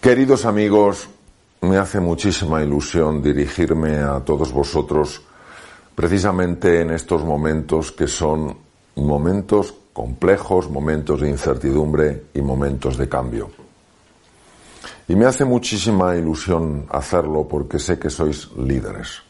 Queridos 0.00 0.46
amigos, 0.46 1.10
me 1.60 1.76
hace 1.76 2.00
muchísima 2.00 2.62
ilusión 2.62 3.20
dirigirme 3.20 3.98
a 3.98 4.20
todos 4.20 4.50
vosotros 4.50 5.20
precisamente 5.94 6.80
en 6.80 6.90
estos 6.92 7.22
momentos 7.22 7.92
que 7.92 8.06
son 8.06 8.56
momentos 8.96 9.74
complejos, 9.92 10.70
momentos 10.70 11.20
de 11.20 11.28
incertidumbre 11.28 12.28
y 12.32 12.40
momentos 12.40 12.96
de 12.96 13.10
cambio. 13.10 13.50
Y 15.06 15.14
me 15.16 15.26
hace 15.26 15.44
muchísima 15.44 16.16
ilusión 16.16 16.86
hacerlo 16.88 17.46
porque 17.46 17.78
sé 17.78 17.98
que 17.98 18.08
sois 18.08 18.48
líderes, 18.56 19.20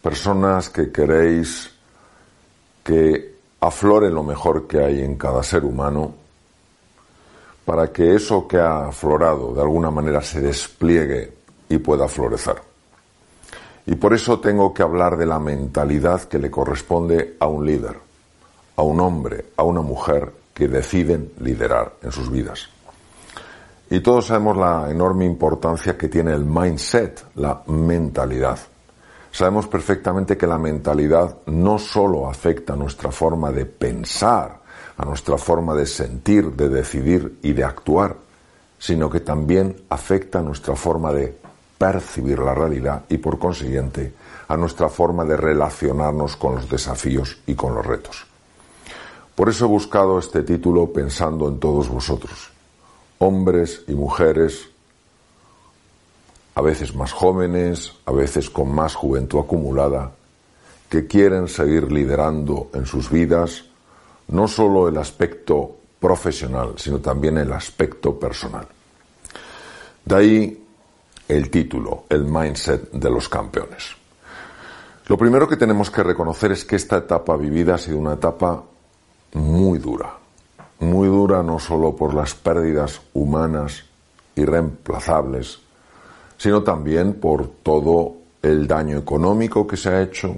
personas 0.00 0.70
que 0.70 0.92
queréis 0.92 1.74
que 2.84 3.34
aflore 3.58 4.10
lo 4.10 4.22
mejor 4.22 4.68
que 4.68 4.78
hay 4.78 5.02
en 5.02 5.16
cada 5.16 5.42
ser 5.42 5.64
humano 5.64 6.27
para 7.68 7.92
que 7.92 8.14
eso 8.14 8.48
que 8.48 8.56
ha 8.56 8.86
aflorado 8.86 9.52
de 9.52 9.60
alguna 9.60 9.90
manera 9.90 10.22
se 10.22 10.40
despliegue 10.40 11.34
y 11.68 11.76
pueda 11.76 12.08
florecer. 12.08 12.56
Y 13.84 13.94
por 13.96 14.14
eso 14.14 14.40
tengo 14.40 14.72
que 14.72 14.82
hablar 14.82 15.18
de 15.18 15.26
la 15.26 15.38
mentalidad 15.38 16.22
que 16.22 16.38
le 16.38 16.50
corresponde 16.50 17.36
a 17.38 17.46
un 17.46 17.66
líder, 17.66 17.98
a 18.74 18.80
un 18.80 18.98
hombre, 19.00 19.48
a 19.58 19.64
una 19.64 19.82
mujer 19.82 20.32
que 20.54 20.66
deciden 20.66 21.32
liderar 21.40 21.92
en 22.00 22.10
sus 22.10 22.30
vidas. 22.30 22.70
Y 23.90 24.00
todos 24.00 24.28
sabemos 24.28 24.56
la 24.56 24.90
enorme 24.90 25.26
importancia 25.26 25.98
que 25.98 26.08
tiene 26.08 26.32
el 26.32 26.46
mindset, 26.46 27.22
la 27.34 27.64
mentalidad. 27.66 28.58
Sabemos 29.30 29.66
perfectamente 29.66 30.38
que 30.38 30.46
la 30.46 30.56
mentalidad 30.56 31.36
no 31.44 31.78
solo 31.78 32.30
afecta 32.30 32.74
nuestra 32.74 33.12
forma 33.12 33.52
de 33.52 33.66
pensar, 33.66 34.57
a 34.98 35.04
nuestra 35.04 35.38
forma 35.38 35.74
de 35.74 35.86
sentir, 35.86 36.52
de 36.52 36.68
decidir 36.68 37.38
y 37.42 37.52
de 37.52 37.64
actuar, 37.64 38.16
sino 38.78 39.08
que 39.08 39.20
también 39.20 39.76
afecta 39.88 40.40
a 40.40 40.42
nuestra 40.42 40.74
forma 40.74 41.12
de 41.12 41.38
percibir 41.78 42.40
la 42.40 42.52
realidad 42.52 43.04
y 43.08 43.18
por 43.18 43.38
consiguiente 43.38 44.12
a 44.48 44.56
nuestra 44.56 44.88
forma 44.88 45.24
de 45.24 45.36
relacionarnos 45.36 46.36
con 46.36 46.56
los 46.56 46.68
desafíos 46.68 47.38
y 47.46 47.54
con 47.54 47.74
los 47.74 47.86
retos. 47.86 48.26
Por 49.36 49.48
eso 49.48 49.66
he 49.66 49.68
buscado 49.68 50.18
este 50.18 50.42
título 50.42 50.92
pensando 50.92 51.48
en 51.48 51.60
todos 51.60 51.88
vosotros, 51.88 52.50
hombres 53.18 53.84
y 53.86 53.94
mujeres, 53.94 54.68
a 56.56 56.60
veces 56.60 56.92
más 56.96 57.12
jóvenes, 57.12 57.92
a 58.04 58.10
veces 58.10 58.50
con 58.50 58.74
más 58.74 58.96
juventud 58.96 59.38
acumulada, 59.38 60.10
que 60.88 61.06
quieren 61.06 61.46
seguir 61.46 61.92
liderando 61.92 62.68
en 62.74 62.84
sus 62.84 63.10
vidas 63.10 63.67
no 64.28 64.48
solo 64.48 64.88
el 64.88 64.96
aspecto 64.98 65.76
profesional, 66.00 66.74
sino 66.76 66.98
también 66.98 67.38
el 67.38 67.52
aspecto 67.52 68.18
personal. 68.18 68.66
De 70.04 70.14
ahí 70.14 70.64
el 71.28 71.50
título, 71.50 72.04
el 72.08 72.24
mindset 72.24 72.90
de 72.92 73.10
los 73.10 73.28
campeones. 73.28 73.96
Lo 75.06 75.16
primero 75.16 75.48
que 75.48 75.56
tenemos 75.56 75.90
que 75.90 76.02
reconocer 76.02 76.52
es 76.52 76.64
que 76.64 76.76
esta 76.76 76.98
etapa 76.98 77.36
vivida 77.36 77.74
ha 77.74 77.78
sido 77.78 77.98
una 77.98 78.14
etapa 78.14 78.62
muy 79.34 79.78
dura. 79.78 80.14
Muy 80.80 81.08
dura 81.08 81.42
no 81.42 81.58
solo 81.58 81.96
por 81.96 82.14
las 82.14 82.34
pérdidas 82.34 83.00
humanas 83.14 83.84
irreemplazables, 84.36 85.58
sino 86.36 86.62
también 86.62 87.14
por 87.14 87.48
todo 87.62 88.14
el 88.42 88.66
daño 88.66 88.98
económico 88.98 89.66
que 89.66 89.76
se 89.76 89.88
ha 89.88 90.02
hecho, 90.02 90.36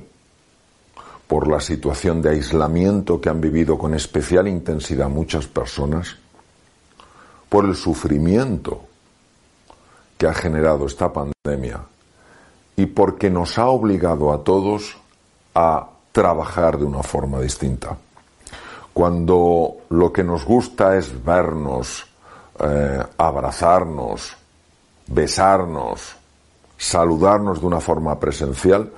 por 1.31 1.47
la 1.47 1.61
situación 1.61 2.21
de 2.21 2.31
aislamiento 2.31 3.21
que 3.21 3.29
han 3.29 3.41
vivido 3.41 3.79
con 3.79 3.95
especial 3.95 4.49
intensidad 4.49 5.09
muchas 5.09 5.47
personas, 5.47 6.17
por 7.49 7.67
el 7.67 7.77
sufrimiento 7.77 8.81
que 10.19 10.27
ha 10.27 10.35
generado 10.35 10.87
esta 10.87 11.13
pandemia 11.13 11.83
y 12.75 12.87
porque 12.87 13.31
nos 13.31 13.59
ha 13.59 13.69
obligado 13.69 14.33
a 14.33 14.43
todos 14.43 14.97
a 15.55 15.91
trabajar 16.11 16.77
de 16.79 16.85
una 16.85 17.05
forma 17.05 17.39
distinta. 17.41 17.97
Cuando 18.93 19.77
lo 19.89 20.13
que 20.13 20.25
nos 20.25 20.45
gusta 20.45 20.97
es 20.97 21.25
vernos, 21.25 22.09
eh, 22.59 23.05
abrazarnos, 23.19 24.37
besarnos, 25.07 26.17
saludarnos 26.77 27.61
de 27.61 27.67
una 27.69 27.79
forma 27.79 28.19
presencial, 28.19 28.91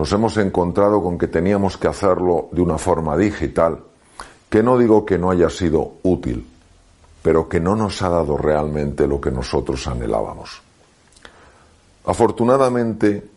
nos 0.00 0.10
hemos 0.12 0.38
encontrado 0.38 1.02
con 1.02 1.18
que 1.18 1.26
teníamos 1.26 1.76
que 1.76 1.86
hacerlo 1.86 2.48
de 2.52 2.62
una 2.62 2.78
forma 2.78 3.18
digital, 3.18 3.80
que 4.48 4.62
no 4.62 4.78
digo 4.78 5.04
que 5.04 5.18
no 5.18 5.30
haya 5.30 5.50
sido 5.50 5.96
útil, 6.04 6.48
pero 7.20 7.50
que 7.50 7.60
no 7.60 7.76
nos 7.76 8.00
ha 8.00 8.08
dado 8.08 8.38
realmente 8.38 9.06
lo 9.06 9.20
que 9.20 9.30
nosotros 9.30 9.86
anhelábamos. 9.86 10.62
Afortunadamente, 12.06 13.28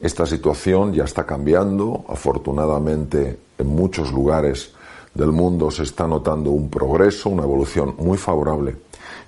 esta 0.00 0.26
situación 0.26 0.92
ya 0.92 1.04
está 1.04 1.24
cambiando, 1.24 2.04
afortunadamente 2.06 3.38
en 3.56 3.68
muchos 3.68 4.12
lugares 4.12 4.74
del 5.14 5.32
mundo 5.32 5.70
se 5.70 5.84
está 5.84 6.06
notando 6.06 6.50
un 6.50 6.68
progreso, 6.68 7.30
una 7.30 7.44
evolución 7.44 7.94
muy 7.96 8.18
favorable, 8.18 8.76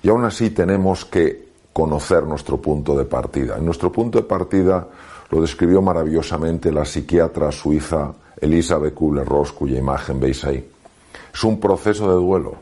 y 0.03 0.09
aún 0.09 0.23
así 0.23 0.51
tenemos 0.51 1.03
que 1.03 1.47
conocer 1.73 2.25
nuestro 2.25 2.61
punto 2.61 2.95
de 2.95 3.05
partida. 3.05 3.57
En 3.57 3.65
nuestro 3.65 3.91
punto 3.91 4.19
de 4.19 4.25
partida 4.25 4.87
lo 5.29 5.41
describió 5.41 5.81
maravillosamente 5.81 6.71
la 6.71 6.85
psiquiatra 6.85 7.51
suiza 7.51 8.13
Elisabeth 8.39 8.93
Kubler-Ross, 8.93 9.51
cuya 9.51 9.77
imagen 9.77 10.19
veis 10.19 10.43
ahí. 10.43 10.69
Es 11.33 11.43
un 11.43 11.59
proceso 11.59 12.09
de 12.09 12.15
duelo. 12.15 12.55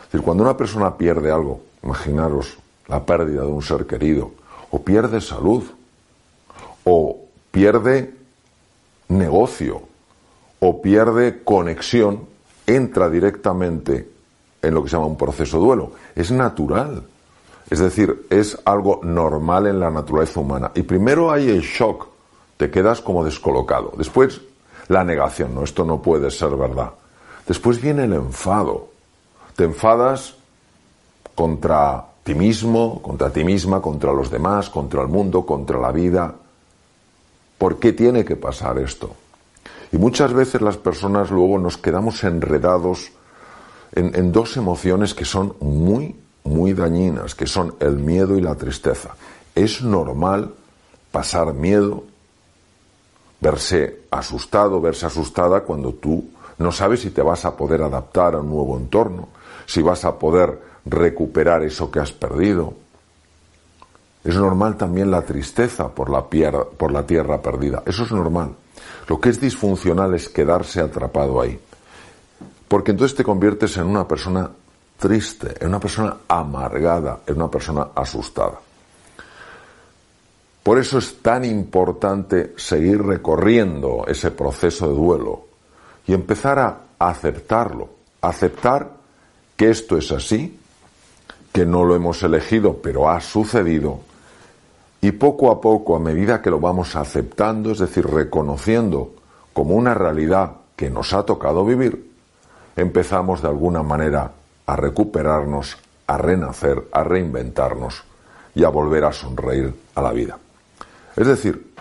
Es 0.00 0.12
decir, 0.12 0.22
cuando 0.22 0.42
una 0.42 0.56
persona 0.56 0.96
pierde 0.96 1.30
algo, 1.30 1.60
imaginaros 1.82 2.58
la 2.88 3.04
pérdida 3.04 3.42
de 3.42 3.48
un 3.48 3.62
ser 3.62 3.86
querido, 3.86 4.32
o 4.70 4.82
pierde 4.82 5.20
salud, 5.20 5.64
o 6.84 7.18
pierde 7.50 8.14
negocio, 9.08 9.82
o 10.60 10.80
pierde 10.80 11.42
conexión, 11.44 12.20
entra 12.66 13.08
directamente 13.08 14.08
en 14.62 14.74
lo 14.74 14.82
que 14.82 14.88
se 14.88 14.96
llama 14.96 15.06
un 15.06 15.16
proceso 15.16 15.58
de 15.58 15.64
duelo. 15.64 15.92
Es 16.14 16.30
natural. 16.30 17.04
Es 17.68 17.78
decir, 17.78 18.26
es 18.30 18.58
algo 18.64 19.00
normal 19.02 19.66
en 19.66 19.80
la 19.80 19.90
naturaleza 19.90 20.40
humana. 20.40 20.70
Y 20.74 20.82
primero 20.82 21.30
hay 21.30 21.48
el 21.50 21.62
shock, 21.62 22.08
te 22.56 22.70
quedas 22.70 23.00
como 23.00 23.24
descolocado. 23.24 23.92
Después 23.96 24.40
la 24.88 25.02
negación, 25.04 25.54
no, 25.54 25.64
esto 25.64 25.84
no 25.84 26.00
puede 26.00 26.30
ser 26.30 26.50
verdad. 26.56 26.92
Después 27.46 27.80
viene 27.80 28.04
el 28.04 28.12
enfado. 28.12 28.88
Te 29.56 29.64
enfadas 29.64 30.36
contra 31.34 32.04
ti 32.22 32.34
mismo, 32.34 33.00
contra 33.02 33.30
ti 33.30 33.44
misma, 33.44 33.80
contra 33.80 34.12
los 34.12 34.30
demás, 34.30 34.70
contra 34.70 35.02
el 35.02 35.08
mundo, 35.08 35.44
contra 35.44 35.78
la 35.78 35.92
vida. 35.92 36.34
¿Por 37.58 37.78
qué 37.78 37.92
tiene 37.92 38.24
que 38.24 38.36
pasar 38.36 38.78
esto? 38.78 39.14
Y 39.92 39.98
muchas 39.98 40.32
veces 40.32 40.60
las 40.60 40.76
personas 40.76 41.30
luego 41.30 41.58
nos 41.58 41.78
quedamos 41.78 42.22
enredados 42.24 43.12
en, 43.92 44.32
dos 44.32 44.56
emociones 44.56 45.14
que 45.14 45.24
son 45.24 45.54
muy 45.60 46.16
muy 46.46 46.72
dañinas, 46.72 47.34
que 47.34 47.46
son 47.46 47.74
el 47.80 47.96
miedo 47.96 48.36
y 48.36 48.40
la 48.40 48.54
tristeza. 48.54 49.10
Es 49.54 49.82
normal 49.82 50.52
pasar 51.10 51.52
miedo, 51.52 52.04
verse 53.40 54.02
asustado, 54.10 54.80
verse 54.80 55.06
asustada 55.06 55.60
cuando 55.60 55.92
tú 55.92 56.24
no 56.58 56.72
sabes 56.72 57.00
si 57.00 57.10
te 57.10 57.22
vas 57.22 57.44
a 57.44 57.56
poder 57.56 57.82
adaptar 57.82 58.34
a 58.34 58.40
un 58.40 58.48
nuevo 58.48 58.76
entorno, 58.76 59.28
si 59.66 59.82
vas 59.82 60.04
a 60.04 60.18
poder 60.18 60.58
recuperar 60.86 61.62
eso 61.62 61.90
que 61.90 62.00
has 62.00 62.12
perdido. 62.12 62.74
Es 64.24 64.34
normal 64.36 64.76
también 64.76 65.10
la 65.10 65.22
tristeza 65.22 65.88
por 65.88 66.10
la, 66.10 66.24
por 66.24 66.90
la 66.90 67.06
tierra 67.06 67.42
perdida. 67.42 67.82
Eso 67.86 68.04
es 68.04 68.12
normal. 68.12 68.54
Lo 69.08 69.20
que 69.20 69.28
es 69.28 69.40
disfuncional 69.40 70.14
es 70.14 70.28
quedarse 70.28 70.80
atrapado 70.80 71.40
ahí. 71.40 71.60
Porque 72.66 72.90
entonces 72.90 73.16
te 73.16 73.22
conviertes 73.22 73.76
en 73.76 73.84
una 73.84 74.08
persona 74.08 74.50
triste, 74.98 75.54
es 75.58 75.66
una 75.66 75.80
persona 75.80 76.16
amargada, 76.28 77.20
es 77.26 77.34
una 77.34 77.50
persona 77.50 77.88
asustada. 77.94 78.60
Por 80.62 80.78
eso 80.78 80.98
es 80.98 81.22
tan 81.22 81.44
importante 81.44 82.54
seguir 82.56 83.02
recorriendo 83.02 84.04
ese 84.08 84.32
proceso 84.32 84.88
de 84.88 84.94
duelo 84.94 85.44
y 86.06 86.12
empezar 86.12 86.58
a 86.58 86.78
aceptarlo, 86.98 87.88
aceptar 88.20 88.90
que 89.56 89.70
esto 89.70 89.96
es 89.96 90.10
así, 90.10 90.58
que 91.52 91.64
no 91.64 91.84
lo 91.84 91.94
hemos 91.94 92.22
elegido, 92.22 92.78
pero 92.82 93.08
ha 93.08 93.20
sucedido, 93.20 94.00
Y 95.00 95.12
poco 95.12 95.52
a 95.52 95.60
poco, 95.60 95.94
a 95.94 96.00
medida 96.00 96.42
que 96.42 96.50
lo 96.50 96.58
vamos 96.58 96.96
aceptando, 96.96 97.70
es 97.70 97.78
decir, 97.78 98.06
reconociendo 98.06 99.12
como 99.52 99.76
una 99.76 99.94
realidad 99.94 100.52
que 100.74 100.90
nos 100.90 101.12
ha 101.12 101.22
tocado 101.22 101.64
vivir, 101.64 102.10
empezamos 102.74 103.40
de 103.40 103.48
alguna 103.48 103.82
manera 103.82 104.32
a 104.66 104.76
recuperarnos, 104.76 105.76
a 106.06 106.18
renacer, 106.18 106.88
a 106.92 107.04
reinventarnos 107.04 108.04
y 108.54 108.64
a 108.64 108.68
volver 108.68 109.04
a 109.04 109.12
sonreír 109.12 109.72
a 109.94 110.02
la 110.02 110.12
vida. 110.12 110.38
Es 111.16 111.26
decir, 111.26 111.74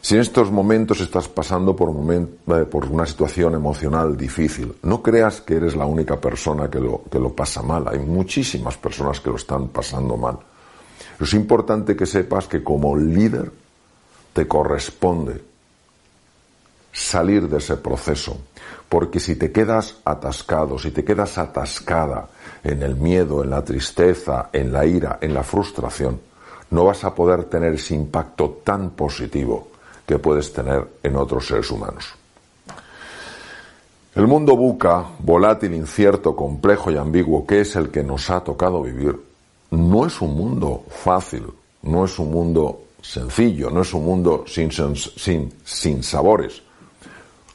si 0.00 0.14
en 0.14 0.22
estos 0.22 0.50
momentos 0.50 1.00
estás 1.00 1.28
pasando 1.28 1.76
por, 1.76 1.90
eh, 1.90 2.64
por 2.64 2.86
una 2.86 3.06
situación 3.06 3.54
emocional 3.54 4.16
difícil, 4.16 4.74
no 4.82 5.02
creas 5.02 5.40
que 5.42 5.56
eres 5.56 5.76
la 5.76 5.86
única 5.86 6.18
persona 6.18 6.70
que 6.70 6.80
lo, 6.80 7.02
que 7.10 7.18
lo 7.18 7.34
pasa 7.34 7.62
mal. 7.62 7.86
Hay 7.88 7.98
muchísimas 7.98 8.76
personas 8.78 9.20
que 9.20 9.30
lo 9.30 9.36
están 9.36 9.68
pasando 9.68 10.16
mal. 10.16 10.38
Es 11.20 11.34
importante 11.34 11.94
que 11.94 12.06
sepas 12.06 12.48
que 12.48 12.64
como 12.64 12.96
líder 12.96 13.52
te 14.32 14.48
corresponde 14.48 15.49
salir 16.92 17.48
de 17.48 17.58
ese 17.58 17.76
proceso, 17.76 18.38
porque 18.88 19.20
si 19.20 19.36
te 19.36 19.52
quedas 19.52 19.96
atascado, 20.04 20.78
si 20.78 20.90
te 20.90 21.04
quedas 21.04 21.38
atascada 21.38 22.28
en 22.64 22.82
el 22.82 22.96
miedo, 22.96 23.42
en 23.44 23.50
la 23.50 23.64
tristeza, 23.64 24.50
en 24.52 24.72
la 24.72 24.84
ira, 24.84 25.18
en 25.20 25.34
la 25.34 25.42
frustración, 25.42 26.20
no 26.70 26.84
vas 26.84 27.04
a 27.04 27.14
poder 27.14 27.44
tener 27.44 27.74
ese 27.74 27.94
impacto 27.94 28.60
tan 28.64 28.90
positivo 28.90 29.68
que 30.06 30.18
puedes 30.18 30.52
tener 30.52 30.86
en 31.02 31.16
otros 31.16 31.46
seres 31.46 31.70
humanos. 31.70 32.14
El 34.14 34.26
mundo 34.26 34.56
buca, 34.56 35.06
volátil, 35.20 35.74
incierto, 35.74 36.34
complejo 36.34 36.90
y 36.90 36.96
ambiguo, 36.96 37.46
que 37.46 37.60
es 37.60 37.76
el 37.76 37.90
que 37.90 38.02
nos 38.02 38.28
ha 38.28 38.40
tocado 38.42 38.82
vivir, 38.82 39.16
no 39.70 40.04
es 40.04 40.20
un 40.20 40.34
mundo 40.34 40.84
fácil, 40.88 41.46
no 41.82 42.04
es 42.04 42.18
un 42.18 42.30
mundo 42.32 42.82
sencillo, 43.00 43.70
no 43.70 43.82
es 43.82 43.94
un 43.94 44.04
mundo 44.04 44.44
sin, 44.46 44.70
sin, 44.72 45.52
sin 45.64 46.02
sabores. 46.02 46.62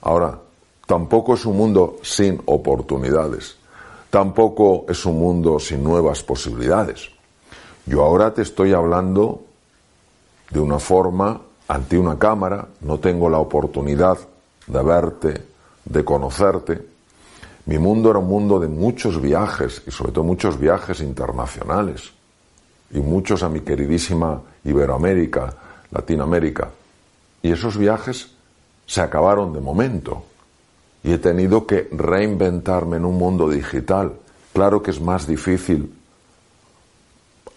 Ahora, 0.06 0.40
tampoco 0.86 1.34
es 1.34 1.46
un 1.46 1.58
mundo 1.58 1.98
sin 2.04 2.40
oportunidades, 2.46 3.58
tampoco 4.12 4.86
es 4.88 5.04
un 5.04 5.18
mundo 5.18 5.60
sin 5.60 5.84
nuevas 5.84 6.22
posibilidades. 6.22 7.10
Yo 7.88 8.04
ahora 8.04 8.32
te 8.32 8.44
estoy 8.44 8.74
hablando 8.74 9.42
de 10.52 10.60
una 10.60 10.78
forma 10.78 11.42
ante 11.68 11.98
una 11.98 12.20
cámara, 12.20 12.68
no 12.82 13.00
tengo 13.00 13.30
la 13.32 13.40
oportunidad 13.40 14.20
de 14.68 14.84
verte, 14.84 15.44
de 15.86 16.06
conocerte. 16.06 16.86
Mi 17.66 17.80
mundo 17.80 18.12
era 18.12 18.20
un 18.20 18.28
mundo 18.28 18.60
de 18.60 18.68
muchos 18.68 19.20
viajes 19.20 19.82
y 19.88 19.92
sobre 19.92 20.12
todo 20.12 20.24
muchos 20.24 20.60
viajes 20.60 21.00
internacionales 21.00 22.12
y 22.92 23.00
muchos 23.00 23.42
a 23.42 23.50
mi 23.50 23.62
queridísima 23.62 24.40
Iberoamérica, 24.66 25.52
Latinoamérica. 25.90 26.70
Y 27.42 27.52
esos 27.52 27.76
viajes 27.76 28.35
se 28.86 29.02
acabaron 29.02 29.54
de 29.54 29.62
momento 29.62 30.24
y 31.04 31.14
he 31.14 31.18
tenido 31.18 31.68
que 31.68 31.88
reinventarme 31.92 32.98
en 32.98 33.06
un 33.06 33.18
mundo 33.18 33.50
digital. 33.50 34.14
Claro 34.54 34.82
que 34.82 34.92
es 34.92 35.02
más 35.02 35.28
difícil 35.28 35.94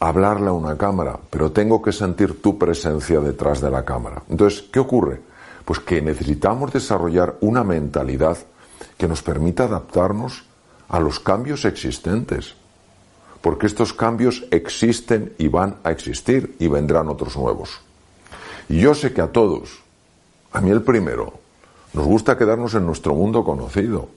hablarle 0.01 0.49
a 0.49 0.53
una 0.53 0.77
cámara, 0.77 1.19
pero 1.31 1.51
tengo 1.51 1.83
que 1.83 1.93
sentir 1.93 2.41
tu 2.41 2.59
presencia 2.59 3.21
detrás 3.21 3.61
de 3.61 3.71
la 3.71 3.85
cámara. 3.85 4.23
Entonces, 4.29 4.63
¿qué 4.73 4.79
ocurre? 4.79 5.21
Pues 5.65 5.81
que 5.81 6.01
necesitamos 6.01 6.73
desarrollar 6.73 7.37
una 7.41 7.65
mentalidad 7.65 8.39
que 8.97 9.09
nos 9.09 9.23
permita 9.23 9.65
adaptarnos 9.65 10.45
a 10.89 11.01
los 11.01 11.21
cambios 11.21 11.65
existentes, 11.65 12.55
porque 13.41 13.67
estos 13.67 13.93
cambios 13.93 14.47
existen 14.51 15.33
y 15.39 15.49
van 15.49 15.77
a 15.85 15.91
existir 15.91 16.57
y 16.59 16.69
vendrán 16.69 17.09
otros 17.09 17.37
nuevos. 17.37 17.81
Y 18.69 18.81
yo 18.81 18.95
sé 18.95 19.13
que 19.13 19.21
a 19.21 19.33
todos, 19.33 19.83
a 20.53 20.61
mí 20.61 20.71
el 20.71 20.83
primero, 20.83 21.33
nos 21.93 22.07
gusta 22.07 22.37
quedarnos 22.37 22.75
en 22.75 22.87
nuestro 22.87 23.15
mundo 23.15 23.45
conocido, 23.45 24.09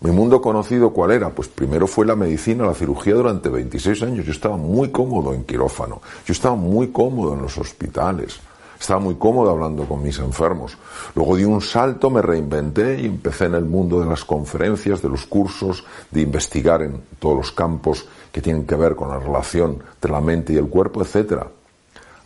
mi 0.00 0.10
mundo 0.10 0.42
conocido, 0.42 0.90
¿cuál 0.90 1.12
era? 1.12 1.30
Pues 1.30 1.48
primero 1.48 1.86
fue 1.86 2.04
la 2.04 2.14
medicina, 2.14 2.66
la 2.66 2.74
cirugía 2.74 3.14
durante 3.14 3.48
26 3.48 4.02
años. 4.02 4.26
Yo 4.26 4.32
estaba 4.32 4.58
muy 4.58 4.90
cómodo 4.90 5.32
en 5.32 5.44
quirófano, 5.44 6.02
yo 6.26 6.32
estaba 6.32 6.54
muy 6.54 6.88
cómodo 6.88 7.32
en 7.32 7.40
los 7.40 7.56
hospitales, 7.56 8.38
estaba 8.78 9.00
muy 9.00 9.14
cómodo 9.14 9.50
hablando 9.50 9.86
con 9.86 10.02
mis 10.02 10.18
enfermos. 10.18 10.76
Luego 11.14 11.36
di 11.36 11.44
un 11.44 11.62
salto, 11.62 12.10
me 12.10 12.20
reinventé 12.20 13.00
y 13.00 13.06
empecé 13.06 13.46
en 13.46 13.54
el 13.54 13.64
mundo 13.64 13.98
de 13.98 14.06
las 14.06 14.22
conferencias, 14.22 15.00
de 15.00 15.08
los 15.08 15.24
cursos, 15.24 15.82
de 16.10 16.20
investigar 16.20 16.82
en 16.82 17.00
todos 17.18 17.36
los 17.36 17.52
campos 17.52 18.06
que 18.30 18.42
tienen 18.42 18.66
que 18.66 18.74
ver 18.74 18.96
con 18.96 19.08
la 19.08 19.18
relación 19.18 19.82
entre 19.94 20.12
la 20.12 20.20
mente 20.20 20.52
y 20.52 20.56
el 20.56 20.68
cuerpo, 20.68 21.02
etc. 21.02 21.44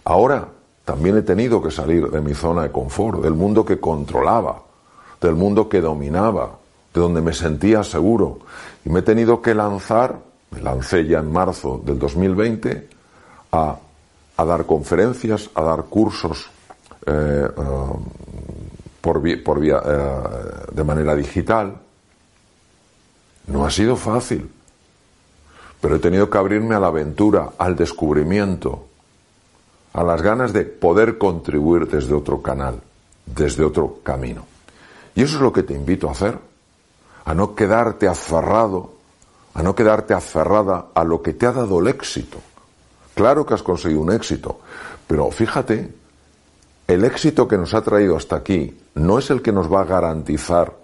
Ahora 0.02 0.48
también 0.90 1.18
he 1.18 1.22
tenido 1.22 1.62
que 1.62 1.70
salir 1.70 2.10
de 2.10 2.20
mi 2.20 2.34
zona 2.34 2.64
de 2.64 2.72
confort, 2.72 3.22
del 3.22 3.34
mundo 3.34 3.64
que 3.64 3.78
controlaba, 3.78 4.60
del 5.20 5.36
mundo 5.36 5.68
que 5.68 5.80
dominaba, 5.80 6.58
de 6.92 7.00
donde 7.00 7.20
me 7.20 7.32
sentía 7.32 7.84
seguro. 7.84 8.40
Y 8.84 8.88
me 8.88 8.98
he 8.98 9.02
tenido 9.02 9.40
que 9.40 9.54
lanzar, 9.54 10.18
me 10.50 10.60
lancé 10.60 11.06
ya 11.06 11.20
en 11.20 11.30
marzo 11.30 11.80
del 11.84 11.96
2020, 11.96 12.88
a, 13.52 13.78
dar 14.36 14.66
conferencias, 14.66 15.48
a 15.54 15.62
dar 15.62 15.84
cursos 15.84 16.50
eh, 17.06 17.46
eh, 17.56 17.90
por, 19.00 19.22
eh, 19.64 19.72
de 20.72 20.82
manera 20.82 21.14
digital. 21.14 21.76
No 23.46 23.64
ha 23.64 23.70
sido 23.70 23.94
fácil, 23.94 24.50
pero 25.80 25.94
he 25.94 26.00
tenido 26.00 26.28
que 26.28 26.38
abrirme 26.38 26.74
a 26.74 26.80
la 26.80 26.88
aventura, 26.88 27.50
al 27.58 27.76
descubrimiento, 27.76 28.89
a 29.92 30.02
las 30.02 30.22
ganas 30.22 30.52
de 30.52 30.64
poder 30.64 31.18
contribuir 31.18 31.88
desde 31.88 32.14
otro 32.14 32.40
canal, 32.42 32.80
desde 33.26 33.64
otro 33.64 33.98
camino. 34.02 34.46
Y 35.14 35.22
eso 35.22 35.36
es 35.36 35.42
lo 35.42 35.52
que 35.52 35.62
te 35.62 35.74
invito 35.74 36.08
a 36.08 36.12
hacer 36.12 36.38
a 37.24 37.34
no 37.34 37.54
quedarte 37.54 38.08
aferrado, 38.08 38.94
a 39.54 39.62
no 39.62 39.74
quedarte 39.74 40.14
aferrada 40.14 40.86
a 40.94 41.04
lo 41.04 41.22
que 41.22 41.34
te 41.34 41.46
ha 41.46 41.52
dado 41.52 41.80
el 41.80 41.88
éxito. 41.88 42.38
Claro 43.14 43.44
que 43.44 43.54
has 43.54 43.62
conseguido 43.62 44.00
un 44.00 44.12
éxito, 44.12 44.60
pero 45.06 45.30
fíjate, 45.30 45.92
el 46.88 47.04
éxito 47.04 47.46
que 47.46 47.58
nos 47.58 47.74
ha 47.74 47.82
traído 47.82 48.16
hasta 48.16 48.36
aquí 48.36 48.76
no 48.94 49.18
es 49.18 49.30
el 49.30 49.42
que 49.42 49.52
nos 49.52 49.72
va 49.72 49.82
a 49.82 49.84
garantizar 49.84 50.74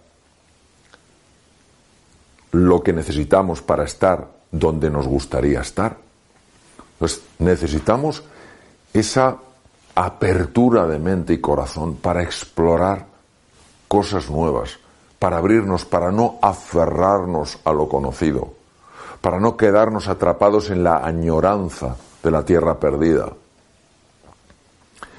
lo 2.53 2.83
que 2.83 2.93
necesitamos 2.93 3.61
para 3.63 3.85
estar 3.85 4.29
donde 4.53 4.91
nos 4.91 5.07
gustaría 5.07 5.61
estar. 5.61 5.97
Pues 6.99 7.23
necesitamos 7.39 8.23
esa 8.99 9.37
apertura 9.95 10.87
de 10.87 10.99
mente 10.99 11.33
y 11.33 11.41
corazón 11.41 11.97
para 11.97 12.23
explorar 12.23 13.07
cosas 13.89 14.31
nuevas, 14.31 14.79
para 15.19 15.39
abrirnos, 15.39 15.85
para 15.85 16.13
no 16.13 16.39
aferrarnos 16.43 17.59
a 17.65 17.73
lo 17.73 17.89
conocido, 17.89 18.53
para 19.21 19.41
no 19.41 19.57
quedarnos 19.57 20.09
atrapados 20.09 20.71
en 20.71 20.85
la 20.85 20.99
añoranza 20.99 21.97
de 22.23 22.31
la 22.31 22.45
tierra 22.45 22.79
perdida. 22.79 23.33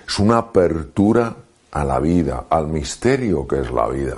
Es 0.08 0.20
una 0.20 0.38
apertura 0.38 1.36
a 1.72 1.84
la 1.84 2.00
vida, 2.00 2.46
al 2.50 2.68
misterio 2.68 3.48
que 3.48 3.60
es 3.62 3.72
la 3.72 3.88
vida, 3.88 4.18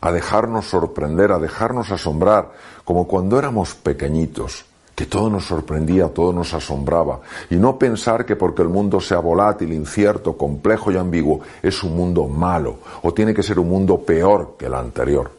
a 0.00 0.12
dejarnos 0.12 0.66
sorprender, 0.66 1.32
a 1.32 1.38
dejarnos 1.38 1.90
asombrar, 1.90 2.52
como 2.84 3.06
cuando 3.06 3.38
éramos 3.38 3.74
pequeñitos 3.74 4.64
que 5.00 5.06
todo 5.06 5.30
nos 5.30 5.46
sorprendía, 5.46 6.08
todo 6.08 6.30
nos 6.30 6.52
asombraba, 6.52 7.20
y 7.48 7.54
no 7.54 7.78
pensar 7.78 8.26
que 8.26 8.36
porque 8.36 8.60
el 8.60 8.68
mundo 8.68 9.00
sea 9.00 9.18
volátil, 9.18 9.72
incierto, 9.72 10.36
complejo 10.36 10.92
y 10.92 10.98
ambiguo, 10.98 11.40
es 11.62 11.82
un 11.82 11.96
mundo 11.96 12.28
malo, 12.28 12.80
o 13.00 13.14
tiene 13.14 13.32
que 13.32 13.42
ser 13.42 13.58
un 13.58 13.70
mundo 13.70 14.02
peor 14.02 14.56
que 14.58 14.66
el 14.66 14.74
anterior. 14.74 15.30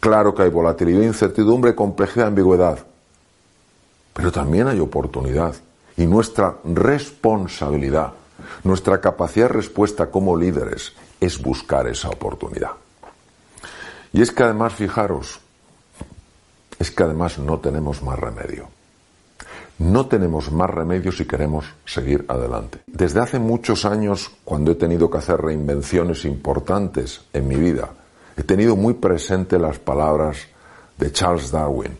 Claro 0.00 0.34
que 0.34 0.42
hay 0.42 0.50
volatilidad, 0.50 1.02
incertidumbre, 1.02 1.76
complejidad, 1.76 2.26
ambigüedad, 2.26 2.80
pero 4.12 4.32
también 4.32 4.66
hay 4.66 4.80
oportunidad, 4.80 5.54
y 5.96 6.04
nuestra 6.06 6.56
responsabilidad, 6.64 8.12
nuestra 8.64 9.00
capacidad 9.00 9.46
de 9.46 9.52
respuesta 9.54 10.10
como 10.10 10.36
líderes 10.36 10.92
es 11.20 11.40
buscar 11.40 11.86
esa 11.86 12.08
oportunidad. 12.08 12.72
Y 14.12 14.20
es 14.20 14.32
que 14.32 14.42
además, 14.42 14.72
fijaros, 14.72 15.38
es 16.82 16.90
que 16.90 17.04
además 17.04 17.38
no 17.38 17.60
tenemos 17.60 18.02
más 18.02 18.18
remedio. 18.18 18.68
No 19.78 20.06
tenemos 20.06 20.50
más 20.50 20.68
remedio 20.68 21.12
si 21.12 21.24
queremos 21.24 21.64
seguir 21.86 22.24
adelante. 22.26 22.80
Desde 22.88 23.20
hace 23.20 23.38
muchos 23.38 23.84
años, 23.84 24.32
cuando 24.44 24.72
he 24.72 24.74
tenido 24.74 25.08
que 25.08 25.18
hacer 25.18 25.40
reinvenciones 25.40 26.24
importantes 26.24 27.20
en 27.32 27.46
mi 27.46 27.54
vida, 27.54 27.90
he 28.36 28.42
tenido 28.42 28.74
muy 28.74 28.94
presente 28.94 29.60
las 29.60 29.78
palabras 29.78 30.38
de 30.98 31.12
Charles 31.12 31.52
Darwin. 31.52 31.96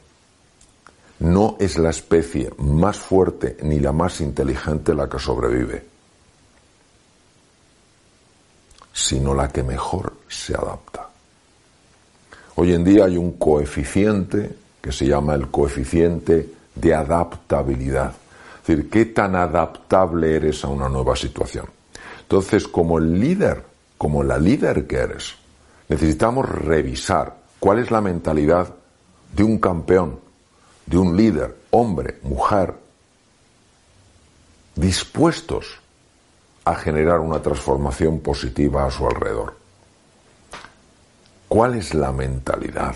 No 1.20 1.56
es 1.60 1.78
la 1.78 1.90
especie 1.90 2.50
más 2.58 2.98
fuerte 2.98 3.58
ni 3.62 3.78
la 3.78 3.92
más 3.92 4.20
inteligente 4.20 4.94
la 4.94 5.08
que 5.08 5.20
sobrevive, 5.20 5.86
sino 8.92 9.32
la 9.32 9.48
que 9.48 9.62
mejor 9.62 10.14
se 10.28 10.56
adapta. 10.56 11.08
Hoy 12.56 12.74
en 12.74 12.82
día 12.82 13.04
hay 13.04 13.16
un 13.16 13.38
coeficiente 13.38 14.61
que 14.82 14.92
se 14.92 15.06
llama 15.06 15.34
el 15.34 15.48
coeficiente 15.48 16.52
de 16.74 16.94
adaptabilidad. 16.94 18.12
Es 18.60 18.66
decir, 18.66 18.90
qué 18.90 19.06
tan 19.06 19.36
adaptable 19.36 20.36
eres 20.36 20.64
a 20.64 20.68
una 20.68 20.88
nueva 20.88 21.14
situación. 21.14 21.66
Entonces, 22.20 22.66
como 22.66 22.98
el 22.98 23.18
líder, 23.18 23.64
como 23.96 24.22
la 24.24 24.38
líder 24.38 24.86
que 24.86 24.96
eres, 24.96 25.34
necesitamos 25.88 26.48
revisar 26.48 27.36
cuál 27.60 27.78
es 27.78 27.90
la 27.90 28.00
mentalidad 28.00 28.74
de 29.34 29.44
un 29.44 29.58
campeón, 29.58 30.18
de 30.86 30.98
un 30.98 31.16
líder, 31.16 31.56
hombre, 31.70 32.18
mujer, 32.22 32.74
dispuestos 34.74 35.78
a 36.64 36.74
generar 36.74 37.20
una 37.20 37.40
transformación 37.40 38.20
positiva 38.20 38.84
a 38.84 38.90
su 38.90 39.06
alrededor. 39.06 39.56
¿Cuál 41.48 41.74
es 41.74 41.94
la 41.94 42.12
mentalidad 42.12 42.94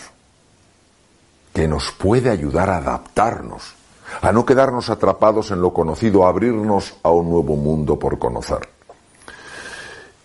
que 1.56 1.66
nos 1.66 1.90
puede 1.90 2.28
ayudar 2.28 2.68
a 2.68 2.76
adaptarnos, 2.76 3.72
a 4.20 4.30
no 4.30 4.44
quedarnos 4.44 4.90
atrapados 4.90 5.50
en 5.52 5.62
lo 5.62 5.72
conocido, 5.72 6.26
a 6.26 6.28
abrirnos 6.28 6.96
a 7.02 7.08
un 7.08 7.30
nuevo 7.30 7.56
mundo 7.56 7.98
por 7.98 8.18
conocer? 8.18 8.68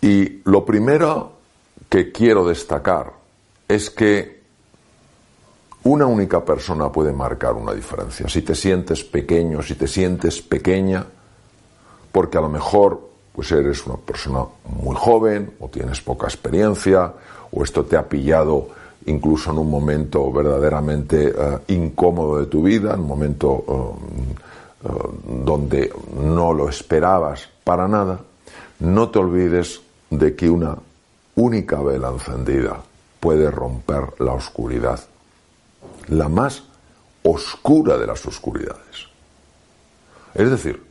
Y 0.02 0.42
lo 0.44 0.66
primero 0.66 1.32
que 1.88 2.12
quiero 2.12 2.46
destacar 2.46 3.14
es 3.66 3.90
que 3.90 4.42
una 5.84 6.06
única 6.06 6.44
persona 6.44 6.92
puede 6.92 7.14
marcar 7.14 7.54
una 7.54 7.72
diferencia. 7.72 8.28
Si 8.28 8.42
te 8.42 8.54
sientes 8.54 9.02
pequeño, 9.06 9.62
si 9.62 9.76
te 9.76 9.88
sientes 9.88 10.42
pequeña, 10.42 11.06
porque 12.12 12.40
a 12.40 12.42
lo 12.42 12.50
mejor 12.50 13.10
pues 13.32 13.50
eres 13.54 13.88
una 13.88 13.96
persona 13.96 14.44
muy 14.66 14.98
joven 14.98 15.54
o 15.62 15.70
tienes 15.70 16.02
poca 16.02 16.28
experiencia 16.28 17.14
o 17.54 17.64
esto 17.64 17.86
te 17.86 17.96
ha 17.96 18.10
pillado 18.10 18.81
incluso 19.06 19.52
en 19.52 19.58
un 19.58 19.70
momento 19.70 20.32
verdaderamente 20.32 21.34
eh, 21.36 21.60
incómodo 21.70 22.40
de 22.40 22.46
tu 22.46 22.64
vida, 22.64 22.94
en 22.94 23.02
un 23.02 23.08
momento 23.08 23.66
eh, 23.68 24.88
eh, 24.88 24.90
donde 25.46 25.94
no 26.20 26.54
lo 26.54 26.70
esperabas 26.70 27.50
para 27.64 27.88
nada, 27.88 28.20
no 28.80 29.10
te 29.10 29.20
olvides 29.20 29.82
de 30.10 30.36
que 30.36 30.50
una 30.50 30.78
única 31.36 31.82
vela 31.82 32.10
encendida 32.10 32.82
puede 33.20 33.50
romper 33.50 34.14
la 34.20 34.34
oscuridad, 34.34 35.00
la 36.08 36.28
más 36.28 36.64
oscura 37.24 37.98
de 37.98 38.08
las 38.08 38.26
oscuridades. 38.26 39.08
Es 40.34 40.50
decir, 40.50 40.82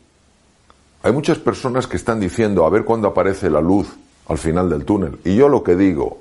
hay 1.02 1.12
muchas 1.12 1.38
personas 1.38 1.87
que 1.87 1.97
están 1.97 2.21
diciendo 2.21 2.64
a 2.64 2.71
ver 2.71 2.85
cuándo 2.85 3.09
aparece 3.09 3.50
la 3.50 3.61
luz 3.61 3.88
al 4.29 4.38
final 4.38 4.69
del 4.69 4.85
túnel. 4.85 5.19
Y 5.25 5.35
yo 5.35 5.49
lo 5.49 5.64
que 5.64 5.76
digo 5.76 6.19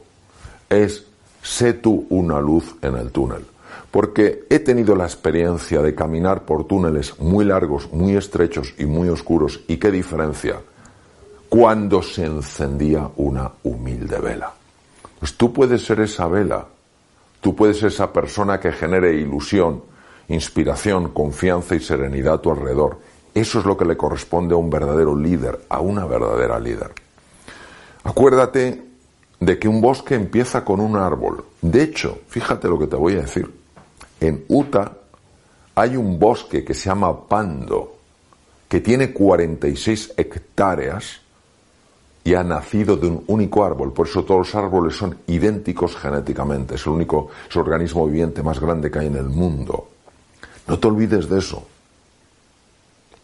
es, 0.70 1.06
sé 1.42 1.74
tú 1.74 2.06
una 2.10 2.40
luz 2.40 2.76
en 2.82 2.96
el 2.96 3.12
túnel. 3.12 3.46
Porque 3.92 4.46
he 4.50 4.60
tenido 4.60 4.96
la 4.96 5.06
experiencia 5.06 5.82
de 5.82 5.96
caminar 5.96 6.44
por 6.44 6.66
túneles 6.66 7.20
muy 7.20 7.46
largos, 7.46 7.92
muy 7.92 8.16
estrechos 8.16 8.74
y 8.78 8.86
muy 8.86 9.10
oscuros. 9.10 9.62
¿Y 9.68 9.78
qué 9.78 9.92
diferencia? 9.92 10.62
Cuando 11.50 12.04
se 12.04 12.26
encendía 12.26 13.10
una 13.18 13.52
humilde 13.64 14.20
vela. 14.20 14.54
Pues 15.20 15.36
tú 15.36 15.52
puedes 15.52 15.84
ser 15.84 16.02
esa 16.02 16.28
vela. 16.28 16.66
Tú 17.42 17.56
puedes 17.56 17.80
ser 17.80 17.88
esa 17.88 18.14
persona 18.14 18.60
que 18.60 18.72
genere 18.72 19.16
ilusión, 19.16 19.82
inspiración, 20.28 21.10
confianza 21.10 21.76
y 21.76 21.80
serenidad 21.80 22.36
a 22.36 22.42
tu 22.42 22.52
alrededor 22.52 22.98
eso 23.34 23.60
es 23.60 23.66
lo 23.66 23.78
que 23.78 23.86
le 23.86 23.96
corresponde 23.96 24.54
a 24.54 24.58
un 24.58 24.70
verdadero 24.70 25.16
líder, 25.16 25.62
a 25.70 25.80
una 25.80 26.06
verdadera 26.06 26.60
líder. 26.60 26.92
Acuérdate 28.04 28.84
de 29.40 29.58
que 29.58 29.68
un 29.68 29.82
bosque 29.82 30.16
empieza 30.16 30.66
con 30.66 30.80
un 30.80 30.96
árbol. 30.96 31.46
De 31.62 31.84
hecho, 31.84 32.20
fíjate 32.28 32.68
lo 32.68 32.78
que 32.78 32.88
te 32.88 32.96
voy 32.96 33.14
a 33.14 33.22
decir. 33.22 33.50
En 34.20 34.46
Utah 34.48 34.92
hay 35.76 35.96
un 35.96 36.20
bosque 36.20 36.64
que 36.64 36.74
se 36.74 36.90
llama 36.90 37.28
Pando, 37.28 37.96
que 38.68 38.82
tiene 38.82 39.14
46 39.14 40.14
hectáreas 40.18 41.22
y 42.24 42.34
ha 42.34 42.44
nacido 42.44 42.98
de 42.98 43.08
un 43.08 43.24
único 43.28 43.64
árbol. 43.64 43.94
Por 43.94 44.08
eso 44.08 44.26
todos 44.26 44.48
los 44.48 44.56
árboles 44.56 44.96
son 44.96 45.18
idénticos 45.28 45.96
genéticamente. 45.96 46.76
Es 46.76 46.86
el 46.86 46.94
único 46.94 47.30
organismo 47.56 48.06
viviente 48.06 48.44
más 48.44 48.60
grande 48.60 48.92
que 48.92 49.00
hay 49.00 49.08
en 49.08 49.16
el 49.16 49.30
mundo. 49.30 49.90
No 50.68 50.78
te 50.78 50.88
olvides 50.88 51.30
de 51.30 51.40
eso 51.40 51.66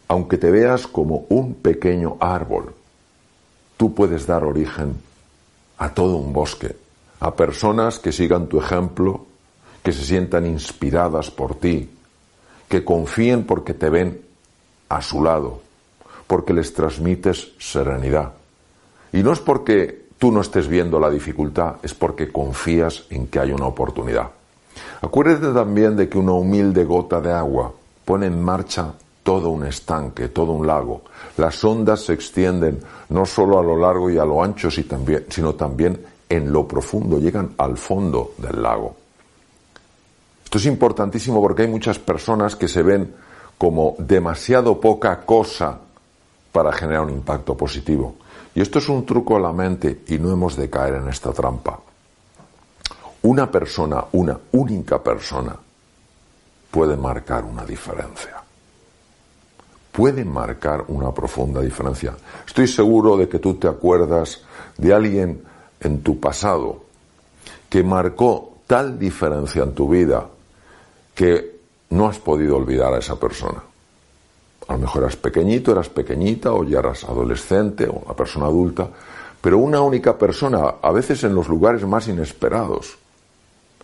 aunque 0.08 0.38
te 0.38 0.50
veas 0.50 0.86
como 0.86 1.26
un 1.28 1.54
pequeño 1.54 2.16
árbol, 2.20 2.74
tú 3.76 3.94
puedes 3.94 4.26
dar 4.26 4.44
origen 4.44 4.96
a 5.78 5.94
todo 5.94 6.16
un 6.16 6.32
bosque, 6.32 6.76
a 7.20 7.34
personas 7.34 7.98
que 7.98 8.12
sigan 8.12 8.46
tu 8.46 8.58
ejemplo, 8.58 9.26
que 9.82 9.92
se 9.92 10.04
sientan 10.04 10.46
inspiradas 10.46 11.30
por 11.30 11.56
ti, 11.56 11.90
que 12.68 12.84
confíen 12.84 13.44
porque 13.44 13.74
te 13.74 13.90
ven 13.90 14.20
a 14.88 15.02
su 15.02 15.22
lado, 15.22 15.60
porque 16.26 16.52
les 16.52 16.72
transmites 16.74 17.52
serenidad. 17.58 18.32
Y 19.12 19.22
no 19.22 19.32
es 19.32 19.40
porque 19.40 20.06
tú 20.18 20.32
no 20.32 20.40
estés 20.40 20.68
viendo 20.68 20.98
la 20.98 21.10
dificultad, 21.10 21.76
es 21.82 21.94
porque 21.94 22.32
confías 22.32 23.04
en 23.10 23.28
que 23.28 23.38
hay 23.38 23.52
una 23.52 23.66
oportunidad. 23.66 24.30
Acuérdate 25.00 25.52
también 25.52 25.96
de 25.96 26.08
que 26.08 26.18
una 26.18 26.32
humilde 26.32 26.84
gota 26.84 27.20
de 27.20 27.32
agua 27.32 27.72
pone 28.04 28.26
en 28.26 28.42
marcha 28.42 28.92
todo 29.26 29.50
un 29.50 29.66
estanque, 29.66 30.28
todo 30.28 30.52
un 30.52 30.64
lago. 30.64 31.02
Las 31.36 31.64
ondas 31.64 32.02
se 32.02 32.12
extienden 32.12 32.78
no 33.08 33.26
solo 33.26 33.58
a 33.58 33.62
lo 33.62 33.76
largo 33.76 34.08
y 34.08 34.18
a 34.18 34.24
lo 34.24 34.40
ancho, 34.40 34.70
sino 34.70 35.54
también 35.56 36.00
en 36.28 36.52
lo 36.52 36.68
profundo, 36.68 37.18
llegan 37.18 37.52
al 37.58 37.76
fondo 37.76 38.34
del 38.38 38.62
lago. 38.62 38.94
Esto 40.44 40.58
es 40.58 40.66
importantísimo 40.66 41.42
porque 41.42 41.62
hay 41.62 41.68
muchas 41.68 41.98
personas 41.98 42.54
que 42.54 42.68
se 42.68 42.84
ven 42.84 43.16
como 43.58 43.96
demasiado 43.98 44.80
poca 44.80 45.22
cosa 45.22 45.76
para 46.52 46.70
generar 46.70 47.02
un 47.02 47.10
impacto 47.10 47.56
positivo. 47.56 48.14
Y 48.54 48.60
esto 48.60 48.78
es 48.78 48.88
un 48.88 49.04
truco 49.04 49.34
a 49.34 49.40
la 49.40 49.52
mente 49.52 50.02
y 50.06 50.18
no 50.18 50.30
hemos 50.30 50.54
de 50.54 50.70
caer 50.70 50.94
en 50.94 51.08
esta 51.08 51.32
trampa. 51.32 51.80
Una 53.22 53.50
persona, 53.50 54.04
una 54.12 54.38
única 54.52 55.02
persona, 55.02 55.56
puede 56.70 56.96
marcar 56.96 57.44
una 57.44 57.64
diferencia 57.64 58.45
puede 59.96 60.26
marcar 60.26 60.84
una 60.88 61.10
profunda 61.10 61.62
diferencia. 61.62 62.14
Estoy 62.46 62.68
seguro 62.68 63.16
de 63.16 63.30
que 63.30 63.38
tú 63.38 63.54
te 63.54 63.66
acuerdas 63.66 64.42
de 64.76 64.92
alguien 64.92 65.42
en 65.80 66.02
tu 66.02 66.20
pasado 66.20 66.84
que 67.70 67.82
marcó 67.82 68.58
tal 68.66 68.98
diferencia 68.98 69.62
en 69.62 69.72
tu 69.72 69.88
vida 69.88 70.28
que 71.14 71.60
no 71.88 72.08
has 72.08 72.18
podido 72.18 72.56
olvidar 72.56 72.92
a 72.92 72.98
esa 72.98 73.18
persona. 73.18 73.62
A 74.68 74.72
lo 74.74 74.80
mejor 74.80 75.04
eras 75.04 75.16
pequeñito, 75.16 75.72
eras 75.72 75.88
pequeñita 75.88 76.52
o 76.52 76.62
ya 76.64 76.80
eras 76.80 77.04
adolescente 77.04 77.88
o 77.88 77.92
una 77.92 78.14
persona 78.14 78.46
adulta, 78.46 78.90
pero 79.40 79.56
una 79.56 79.80
única 79.80 80.18
persona, 80.18 80.74
a 80.82 80.92
veces 80.92 81.24
en 81.24 81.34
los 81.34 81.48
lugares 81.48 81.86
más 81.86 82.06
inesperados 82.06 82.98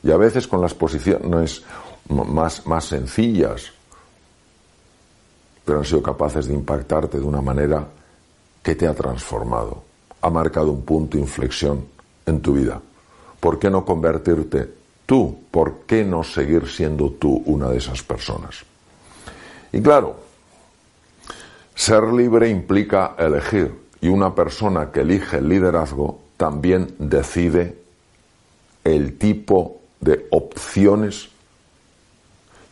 y 0.03 0.11
a 0.11 0.19
veces 0.19 0.47
con 0.47 0.61
las 0.61 0.75
posiciones 0.75 1.63
más, 2.11 2.67
más 2.67 2.85
sencillas, 2.85 3.73
pero 5.65 5.79
han 5.79 5.85
sido 5.85 6.03
capaces 6.03 6.47
de 6.47 6.55
impactarte 6.55 7.19
de 7.19 7.25
una 7.25 7.41
manera 7.41 7.87
que 8.63 8.75
te 8.75 8.87
ha 8.87 8.95
transformado, 8.95 9.83
ha 10.21 10.31
marcado 10.31 10.71
un 10.71 10.83
punto 10.83 11.17
de 11.17 11.23
inflexión 11.23 11.87
en 12.27 12.41
tu 12.41 12.55
vida. 12.55 12.81
¿Por 13.41 13.59
qué 13.59 13.71
no 13.71 13.85
convertirte 13.85 14.73
tú? 15.07 15.41
¿Por 15.51 15.81
qué 15.87 16.05
no 16.05 16.23
seguir 16.23 16.69
siendo 16.69 17.11
tú 17.11 17.43
una 17.47 17.69
de 17.69 17.79
esas 17.79 18.03
personas? 18.03 18.65
Y 19.73 19.81
claro, 19.81 20.17
ser 21.75 22.05
libre 22.05 22.49
implica 22.49 23.15
elegir 23.19 23.75
y 24.01 24.09
una 24.09 24.35
persona 24.35 24.91
que 24.91 25.01
elige 25.01 25.39
el 25.39 25.49
liderazgo 25.49 26.21
también 26.37 26.95
decide 26.99 27.83
el 28.85 29.17
tipo 29.19 29.81
de 30.01 30.27
opciones 30.31 31.29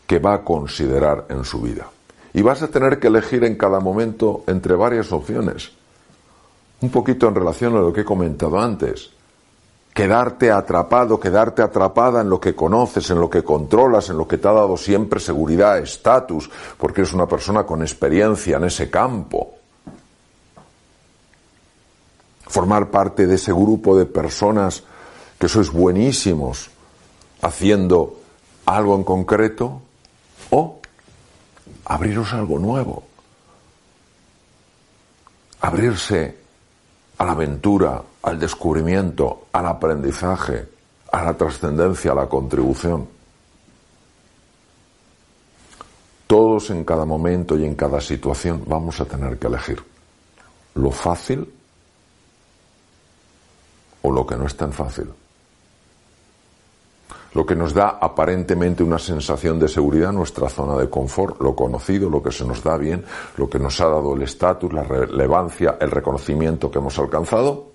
que 0.05 0.19
va 0.19 0.35
a 0.35 0.43
considerar 0.43 1.25
en 1.29 1.45
su 1.45 1.61
vida. 1.61 1.89
Y 2.33 2.41
vas 2.41 2.61
a 2.61 2.67
tener 2.69 2.99
que 2.99 3.07
elegir 3.07 3.43
en 3.43 3.55
cada 3.55 3.79
momento 3.79 4.43
entre 4.47 4.75
varias 4.75 5.11
opciones. 5.11 5.71
Un 6.81 6.89
poquito 6.89 7.27
en 7.27 7.35
relación 7.35 7.75
a 7.75 7.81
lo 7.81 7.93
que 7.93 8.01
he 8.01 8.05
comentado 8.05 8.59
antes. 8.59 9.11
Quedarte 9.93 10.49
atrapado, 10.49 11.19
quedarte 11.19 11.61
atrapada 11.61 12.21
en 12.21 12.29
lo 12.29 12.39
que 12.39 12.55
conoces, 12.55 13.09
en 13.09 13.19
lo 13.19 13.29
que 13.29 13.43
controlas, 13.43 14.09
en 14.09 14.17
lo 14.17 14.27
que 14.27 14.37
te 14.37 14.47
ha 14.47 14.53
dado 14.53 14.77
siempre 14.77 15.19
seguridad, 15.19 15.79
estatus, 15.79 16.49
porque 16.77 17.01
eres 17.01 17.13
una 17.13 17.27
persona 17.27 17.65
con 17.65 17.81
experiencia 17.81 18.57
en 18.57 18.63
ese 18.63 18.89
campo. 18.89 19.55
Formar 22.47 22.89
parte 22.89 23.27
de 23.27 23.35
ese 23.35 23.51
grupo 23.51 23.97
de 23.97 24.05
personas 24.05 24.83
que 25.37 25.47
sois 25.47 25.71
buenísimos 25.71 26.69
haciendo 27.41 28.19
algo 28.65 28.95
en 28.95 29.03
concreto 29.03 29.81
o 30.51 30.80
abriros 31.91 32.31
algo 32.31 32.57
nuevo, 32.57 33.03
abrirse 35.59 36.37
a 37.17 37.25
la 37.25 37.33
aventura, 37.33 38.01
al 38.23 38.39
descubrimiento, 38.39 39.47
al 39.51 39.67
aprendizaje, 39.67 40.69
a 41.11 41.21
la 41.21 41.33
trascendencia, 41.35 42.13
a 42.13 42.15
la 42.15 42.29
contribución. 42.29 43.09
Todos 46.27 46.69
en 46.69 46.85
cada 46.85 47.03
momento 47.03 47.57
y 47.57 47.65
en 47.65 47.75
cada 47.75 47.99
situación 47.99 48.63
vamos 48.65 49.01
a 49.01 49.05
tener 49.05 49.37
que 49.37 49.47
elegir 49.47 49.83
lo 50.75 50.91
fácil 50.91 51.53
o 54.01 54.11
lo 54.11 54.25
que 54.25 54.37
no 54.37 54.45
es 54.45 54.55
tan 54.55 54.71
fácil. 54.71 55.09
Lo 57.33 57.45
que 57.45 57.55
nos 57.55 57.73
da 57.73 57.97
aparentemente 58.01 58.83
una 58.83 58.99
sensación 58.99 59.57
de 59.57 59.69
seguridad, 59.69 60.11
nuestra 60.11 60.49
zona 60.49 60.75
de 60.75 60.89
confort, 60.89 61.39
lo 61.39 61.55
conocido, 61.55 62.09
lo 62.09 62.21
que 62.21 62.31
se 62.31 62.45
nos 62.45 62.61
da 62.61 62.75
bien, 62.75 63.05
lo 63.37 63.49
que 63.49 63.57
nos 63.57 63.79
ha 63.79 63.85
dado 63.85 64.13
el 64.13 64.23
estatus, 64.23 64.73
la 64.73 64.83
relevancia, 64.83 65.77
el 65.79 65.91
reconocimiento 65.91 66.69
que 66.69 66.79
hemos 66.79 66.99
alcanzado, 66.99 67.71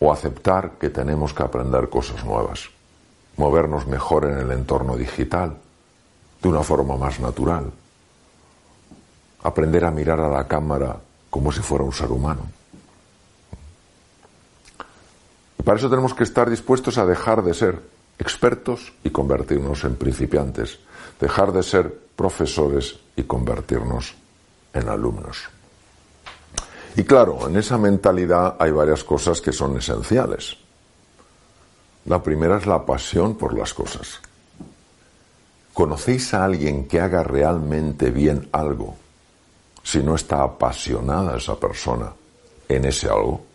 o 0.00 0.12
aceptar 0.12 0.72
que 0.80 0.88
tenemos 0.88 1.34
que 1.34 1.42
aprender 1.42 1.88
cosas 1.90 2.24
nuevas, 2.24 2.70
movernos 3.36 3.86
mejor 3.86 4.24
en 4.24 4.38
el 4.38 4.50
entorno 4.50 4.96
digital, 4.96 5.58
de 6.42 6.48
una 6.48 6.62
forma 6.62 6.96
más 6.96 7.20
natural, 7.20 7.70
aprender 9.42 9.84
a 9.84 9.90
mirar 9.90 10.20
a 10.20 10.28
la 10.28 10.48
cámara 10.48 10.96
como 11.28 11.52
si 11.52 11.60
fuera 11.60 11.84
un 11.84 11.92
ser 11.92 12.10
humano. 12.10 12.42
Y 15.51 15.51
para 15.62 15.78
eso 15.78 15.90
tenemos 15.90 16.14
que 16.14 16.24
estar 16.24 16.48
dispuestos 16.50 16.98
a 16.98 17.06
dejar 17.06 17.42
de 17.42 17.54
ser 17.54 17.80
expertos 18.18 18.92
y 19.04 19.10
convertirnos 19.10 19.84
en 19.84 19.96
principiantes, 19.96 20.78
dejar 21.20 21.52
de 21.52 21.62
ser 21.62 21.92
profesores 22.16 22.98
y 23.16 23.24
convertirnos 23.24 24.14
en 24.72 24.88
alumnos. 24.88 25.48
Y 26.96 27.04
claro, 27.04 27.48
en 27.48 27.56
esa 27.56 27.78
mentalidad 27.78 28.56
hay 28.58 28.70
varias 28.70 29.02
cosas 29.02 29.40
que 29.40 29.52
son 29.52 29.76
esenciales. 29.76 30.56
La 32.04 32.22
primera 32.22 32.58
es 32.58 32.66
la 32.66 32.84
pasión 32.84 33.36
por 33.36 33.56
las 33.56 33.72
cosas. 33.72 34.20
¿Conocéis 35.72 36.34
a 36.34 36.44
alguien 36.44 36.86
que 36.86 37.00
haga 37.00 37.22
realmente 37.22 38.10
bien 38.10 38.48
algo 38.52 38.96
si 39.82 40.02
no 40.02 40.14
está 40.14 40.42
apasionada 40.42 41.36
esa 41.36 41.58
persona 41.58 42.12
en 42.68 42.84
ese 42.84 43.08
algo? 43.08 43.51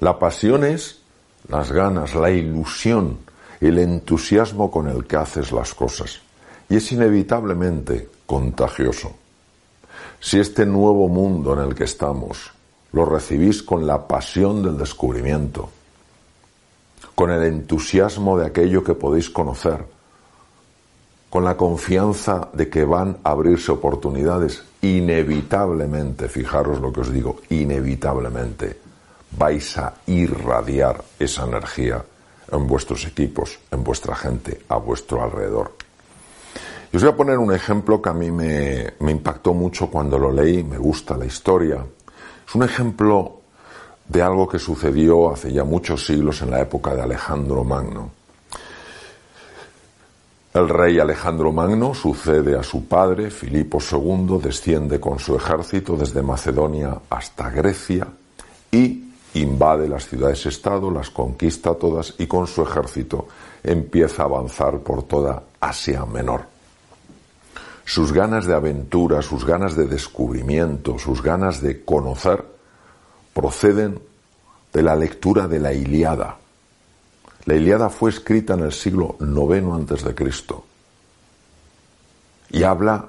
La 0.00 0.18
pasión 0.18 0.64
es 0.64 1.00
las 1.48 1.70
ganas, 1.70 2.14
la 2.14 2.30
ilusión, 2.30 3.18
el 3.60 3.78
entusiasmo 3.78 4.70
con 4.70 4.88
el 4.88 5.06
que 5.06 5.16
haces 5.16 5.52
las 5.52 5.74
cosas. 5.74 6.20
Y 6.68 6.76
es 6.76 6.92
inevitablemente 6.92 8.08
contagioso. 8.26 9.14
Si 10.20 10.40
este 10.40 10.66
nuevo 10.66 11.08
mundo 11.08 11.52
en 11.52 11.68
el 11.68 11.74
que 11.74 11.84
estamos 11.84 12.50
lo 12.92 13.04
recibís 13.04 13.62
con 13.62 13.86
la 13.86 14.06
pasión 14.06 14.62
del 14.62 14.78
descubrimiento, 14.78 15.68
con 17.14 17.30
el 17.30 17.42
entusiasmo 17.44 18.38
de 18.38 18.46
aquello 18.46 18.82
que 18.82 18.94
podéis 18.94 19.30
conocer, 19.30 19.84
con 21.28 21.44
la 21.44 21.56
confianza 21.56 22.48
de 22.52 22.70
que 22.70 22.84
van 22.84 23.18
a 23.24 23.30
abrirse 23.30 23.72
oportunidades, 23.72 24.64
inevitablemente, 24.82 26.28
fijaros 26.28 26.80
lo 26.80 26.92
que 26.92 27.00
os 27.00 27.12
digo, 27.12 27.40
inevitablemente 27.50 28.83
vais 29.36 29.78
a 29.78 29.94
irradiar 30.06 31.02
esa 31.18 31.44
energía 31.44 32.04
en 32.50 32.66
vuestros 32.66 33.06
equipos, 33.06 33.58
en 33.70 33.82
vuestra 33.82 34.14
gente, 34.14 34.62
a 34.68 34.76
vuestro 34.76 35.22
alrededor. 35.22 35.72
Y 36.92 36.96
os 36.96 37.02
voy 37.02 37.12
a 37.12 37.16
poner 37.16 37.38
un 37.38 37.52
ejemplo 37.52 38.00
que 38.00 38.10
a 38.10 38.12
mí 38.12 38.30
me, 38.30 38.94
me 39.00 39.10
impactó 39.10 39.52
mucho 39.54 39.88
cuando 39.88 40.18
lo 40.18 40.30
leí, 40.30 40.62
me 40.62 40.78
gusta 40.78 41.16
la 41.16 41.26
historia. 41.26 41.84
Es 42.46 42.54
un 42.54 42.62
ejemplo 42.62 43.40
de 44.08 44.22
algo 44.22 44.48
que 44.48 44.58
sucedió 44.58 45.32
hace 45.32 45.52
ya 45.52 45.64
muchos 45.64 46.06
siglos 46.06 46.42
en 46.42 46.50
la 46.50 46.60
época 46.60 46.94
de 46.94 47.02
Alejandro 47.02 47.64
Magno. 47.64 48.10
El 50.52 50.68
rey 50.68 51.00
Alejandro 51.00 51.50
Magno 51.50 51.94
sucede 51.94 52.56
a 52.56 52.62
su 52.62 52.86
padre, 52.86 53.32
Filipo 53.32 53.78
II, 53.80 54.38
desciende 54.40 55.00
con 55.00 55.18
su 55.18 55.34
ejército 55.34 55.96
desde 55.96 56.22
Macedonia 56.22 56.96
hasta 57.10 57.50
Grecia 57.50 58.06
y 58.70 59.03
invade 59.34 59.88
las 59.88 60.08
ciudades-estado, 60.08 60.90
las 60.90 61.10
conquista 61.10 61.74
todas 61.74 62.14
y 62.18 62.26
con 62.26 62.46
su 62.46 62.62
ejército 62.62 63.28
empieza 63.62 64.22
a 64.22 64.26
avanzar 64.26 64.80
por 64.80 65.04
toda 65.04 65.42
Asia 65.60 66.04
Menor. 66.06 66.46
Sus 67.84 68.12
ganas 68.12 68.46
de 68.46 68.54
aventura, 68.54 69.20
sus 69.22 69.44
ganas 69.44 69.76
de 69.76 69.86
descubrimiento, 69.86 70.98
sus 70.98 71.22
ganas 71.22 71.60
de 71.60 71.84
conocer 71.84 72.44
proceden 73.34 73.98
de 74.72 74.82
la 74.82 74.96
lectura 74.96 75.48
de 75.48 75.60
la 75.60 75.72
Iliada. 75.72 76.38
La 77.44 77.54
Iliada 77.54 77.90
fue 77.90 78.10
escrita 78.10 78.54
en 78.54 78.60
el 78.60 78.72
siglo 78.72 79.16
IX 79.20 79.72
antes 79.72 80.04
de 80.04 80.14
Cristo 80.14 80.64
y 82.50 82.62
habla 82.62 83.08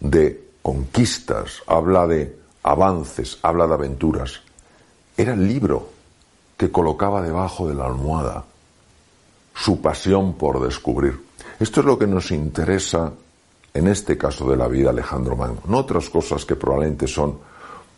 de 0.00 0.48
conquistas, 0.60 1.62
habla 1.66 2.06
de 2.06 2.36
avances, 2.62 3.38
habla 3.42 3.66
de 3.66 3.74
aventuras. 3.74 4.42
Era 5.16 5.34
el 5.34 5.46
libro 5.46 5.88
que 6.56 6.70
colocaba 6.70 7.22
debajo 7.22 7.68
de 7.68 7.74
la 7.74 7.86
almohada 7.86 8.44
su 9.54 9.80
pasión 9.80 10.34
por 10.34 10.60
descubrir. 10.60 11.20
Esto 11.60 11.80
es 11.80 11.86
lo 11.86 11.98
que 11.98 12.06
nos 12.06 12.30
interesa 12.32 13.12
en 13.72 13.88
este 13.88 14.16
caso 14.16 14.48
de 14.48 14.56
la 14.56 14.68
vida 14.68 14.90
Alejandro 14.90 15.36
Magno, 15.36 15.60
no 15.66 15.78
otras 15.78 16.08
cosas 16.08 16.44
que 16.44 16.54
probablemente 16.54 17.08
son 17.08 17.38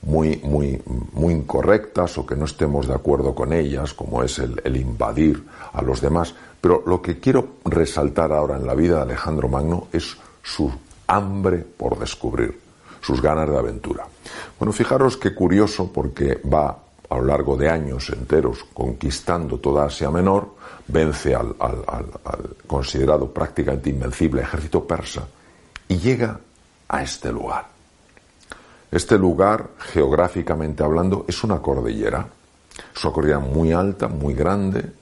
muy, 0.03 0.39
muy, 0.39 0.81
muy 1.13 1.35
incorrectas 1.35 2.17
o 2.17 2.25
que 2.25 2.37
no 2.37 2.45
estemos 2.45 2.87
de 2.87 2.95
acuerdo 2.95 3.35
con 3.35 3.53
ellas, 3.53 3.93
como 3.93 4.23
es 4.23 4.39
el, 4.39 4.61
el, 4.65 4.77
invadir 4.77 5.45
a 5.73 5.83
los 5.83 6.01
demás. 6.01 6.35
Pero 6.61 6.83
lo 6.87 7.03
que 7.03 7.19
quiero 7.19 7.57
resaltar 7.65 8.33
ahora 8.33 8.57
en 8.57 8.67
la 8.67 8.75
vida 8.75 8.97
de 8.97 9.03
Alejandro 9.03 9.49
Magno 9.49 9.89
es 9.93 10.17
su 10.43 10.73
hambre 11.09 11.59
por 11.59 11.99
descubrir, 11.99 12.59
sus 13.01 13.21
ganas 13.21 13.49
de 13.49 13.59
aventura. 13.59 14.07
Bueno, 14.59 14.73
fijaros 14.73 15.17
qué 15.17 15.35
curioso 15.35 15.91
porque 15.93 16.41
va 16.41 16.86
a 17.09 17.17
lo 17.17 17.25
largo 17.25 17.57
de 17.57 17.69
años 17.69 18.11
enteros 18.11 18.65
conquistando 18.75 19.59
toda 19.59 19.87
Asia 19.87 20.11
Menor, 20.11 20.55
vence 20.89 21.35
al, 21.35 21.55
al, 21.59 21.85
al, 21.87 22.07
al 22.25 22.57
considerado 22.67 23.31
prácticamente 23.33 23.91
invencible 23.91 24.43
ejército 24.43 24.85
persa 24.87 25.27
y 25.89 25.99
llega 25.99 26.39
a 26.89 27.03
este 27.03 27.33
lugar. 27.33 27.67
Este 28.91 29.19
lugar, 29.19 29.71
geográficamente 29.79 30.83
hablando, 30.85 31.25
es 31.29 31.43
una 31.45 31.61
cordillera. 31.61 32.27
Es 32.95 33.05
una 33.05 33.13
cordillera 33.13 33.41
muy 33.41 33.73
alta, 33.73 34.09
muy 34.09 34.35
grande, 34.35 34.93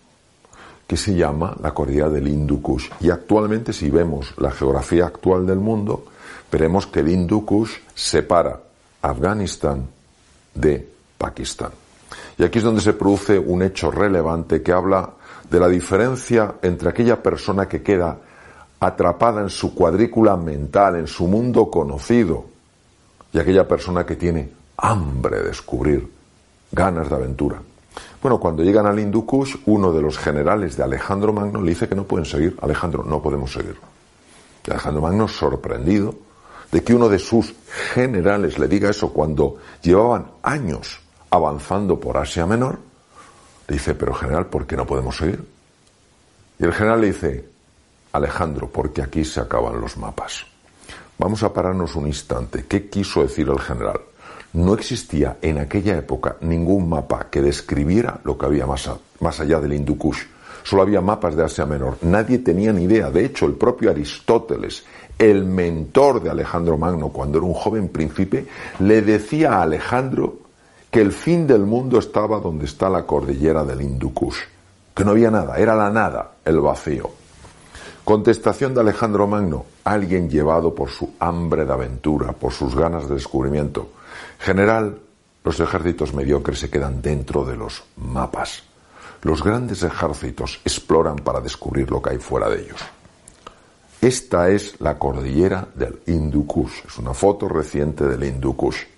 que 0.87 0.97
se 0.97 1.15
llama 1.15 1.57
la 1.63 1.73
cordillera 1.73 2.09
del 2.09 2.29
Hindu 2.29 2.61
Kush. 2.63 2.91
Y 3.01 3.11
actualmente, 3.11 3.73
si 3.73 3.91
vemos 3.91 4.35
la 4.39 4.51
geografía 4.51 5.07
actual 5.07 5.47
del 5.47 5.59
mundo, 5.59 6.07
veremos 6.51 6.87
que 6.87 7.01
el 7.01 7.09
Hindu 7.09 7.45
Kush 7.45 7.73
separa 7.95 8.59
Afganistán 9.03 9.87
de 10.55 10.89
Pakistán. 11.19 11.84
Y 12.39 12.45
aquí 12.45 12.59
es 12.59 12.65
donde 12.65 12.81
se 12.81 12.95
produce 12.95 13.39
un 13.39 13.63
hecho 13.63 13.91
relevante 13.91 14.63
que 14.63 14.73
habla 14.73 15.11
de 15.49 15.61
la 15.61 15.69
diferencia 15.69 16.55
entre 16.63 16.89
aquella 16.89 17.23
persona 17.23 17.69
que 17.69 17.83
queda 17.83 18.19
atrapada 18.81 19.41
en 19.41 19.51
su 19.51 19.75
cuadrícula 19.75 20.37
mental, 20.37 20.97
en 20.97 21.07
su 21.07 21.27
mundo 21.27 21.71
conocido, 21.71 22.45
y 23.33 23.39
aquella 23.39 23.67
persona 23.67 24.05
que 24.05 24.17
tiene 24.17 24.51
hambre 24.77 25.39
de 25.39 25.49
descubrir, 25.49 26.09
ganas 26.71 27.09
de 27.09 27.15
aventura. 27.15 27.61
Bueno, 28.21 28.39
cuando 28.41 28.63
llegan 28.63 28.87
al 28.87 28.99
Hindu 28.99 29.25
Kush, 29.25 29.57
uno 29.67 29.93
de 29.93 30.03
los 30.03 30.19
generales 30.19 30.77
de 30.77 30.83
Alejandro 30.83 31.33
Magno 31.33 31.61
le 31.61 31.71
dice 31.71 31.89
que 31.89 31.95
no 31.95 32.05
pueden 32.05 32.25
seguir. 32.25 32.57
Alejandro, 32.61 33.05
no 33.05 33.23
podemos 33.23 33.53
seguir. 33.53 33.77
Y 34.67 34.71
Alejandro 34.71 35.03
Magno, 35.03 35.29
sorprendido 35.29 36.15
de 36.73 36.83
que 36.83 36.95
uno 36.95 37.09
de 37.09 37.19
sus 37.19 37.55
generales 37.93 38.59
le 38.59 38.67
diga 38.67 38.91
eso 38.91 39.13
cuando 39.13 39.57
llevaban 39.83 40.27
años 40.43 41.04
avanzando 41.35 41.99
por 41.99 42.17
Asia 42.17 42.47
Menor, 42.47 42.79
le 43.67 43.75
dice, 43.75 43.95
pero 43.95 44.15
general, 44.15 44.47
¿por 44.47 44.67
qué 44.67 44.77
no 44.77 44.87
podemos 44.87 45.17
seguir? 45.17 45.45
Y 46.59 46.65
el 46.65 46.73
general 46.73 47.01
le 47.01 47.07
dice, 47.09 47.49
Alejandro, 48.13 48.69
porque 48.71 49.03
aquí 49.03 49.25
se 49.25 49.41
acaban 49.41 49.81
los 49.81 49.97
mapas. 49.97 50.47
Vamos 51.19 51.43
a 51.43 51.53
pararnos 51.53 51.97
un 51.97 52.07
instante. 52.07 52.67
¿Qué 52.67 52.89
quiso 52.89 53.23
decir 53.23 53.49
el 53.49 53.59
general? 53.59 54.01
No 54.53 54.75
existía 54.75 55.39
en 55.43 55.59
aquella 55.59 55.99
época 55.99 56.37
ningún 56.41 56.89
mapa 56.89 57.27
que 57.31 57.43
describiera 57.43 58.21
lo 58.25 58.39
que 58.39 58.47
había 58.47 58.67
más, 58.67 58.89
más 59.21 59.41
allá 59.41 59.61
del 59.61 59.73
Hindu 59.73 59.99
Kush. 59.99 60.23
Solo 60.63 60.83
había 60.83 61.01
mapas 61.01 61.35
de 61.35 61.45
Asia 61.45 61.67
Menor. 61.67 61.99
Nadie 62.03 62.39
tenía 62.39 62.73
ni 62.73 62.85
idea. 62.85 63.11
De 63.11 63.25
hecho, 63.25 63.47
el 63.47 63.55
propio 63.55 63.91
Aristóteles, 63.91 64.85
el 65.19 65.45
mentor 65.45 66.23
de 66.23 66.31
Alejandro 66.31 66.79
Magno 66.79 67.09
cuando 67.09 67.39
era 67.39 67.47
un 67.47 67.55
joven 67.55 67.89
príncipe, 67.89 68.47
le 68.79 69.03
decía 69.03 69.55
a 69.55 69.63
Alejandro 69.63 70.44
que 70.95 71.01
el 71.01 71.11
fin 71.11 71.45
del 71.45 71.67
mundo 71.67 71.99
estaba 71.99 72.39
donde 72.39 72.67
está 72.67 72.89
la 72.89 73.05
cordillera 73.05 73.65
del 73.65 73.83
Hindu 73.83 74.15
Kush. 74.15 74.39
Que 74.95 75.05
no 75.05 75.11
había 75.11 75.29
nada, 75.29 75.59
era 75.59 75.75
la 75.75 75.91
nada, 75.91 76.35
el 76.45 76.61
vacío. 76.61 77.11
Contestación 78.05 78.75
de 78.75 78.81
Alejandro 78.83 79.27
Magno, 79.27 79.67
alguien 79.83 80.31
llevado 80.31 80.73
por 80.73 80.91
su 80.91 81.15
hambre 81.19 81.65
de 81.65 81.73
aventura, 81.73 82.33
por 82.33 82.53
sus 82.53 82.77
ganas 82.77 83.09
de 83.09 83.17
descubrimiento. 83.17 83.89
General, 84.39 84.97
los 85.43 85.59
ejércitos 85.59 86.15
mediocres 86.15 86.61
se 86.61 86.71
quedan 86.71 87.03
dentro 87.03 87.45
de 87.45 87.57
los 87.57 87.83
mapas. 87.97 88.63
Los 89.23 89.43
grandes 89.43 89.83
ejércitos 89.83 90.61
exploran 90.65 91.17
para 91.17 91.41
descubrir 91.41 91.91
lo 91.91 92.01
que 92.01 92.11
hay 92.11 92.19
fuera 92.19 92.49
de 92.49 92.63
ellos. 92.63 92.81
Esta 94.01 94.49
es 94.49 94.81
la 94.81 94.97
cordillera 94.97 95.67
del 95.75 96.03
Hindu 96.07 96.47
Kush. 96.47 96.85
Es 96.87 96.99
una 96.99 97.15
foto 97.15 97.49
reciente 97.49 98.07
del 98.07 98.23
Hindu 98.23 98.55
Kush. 98.55 98.94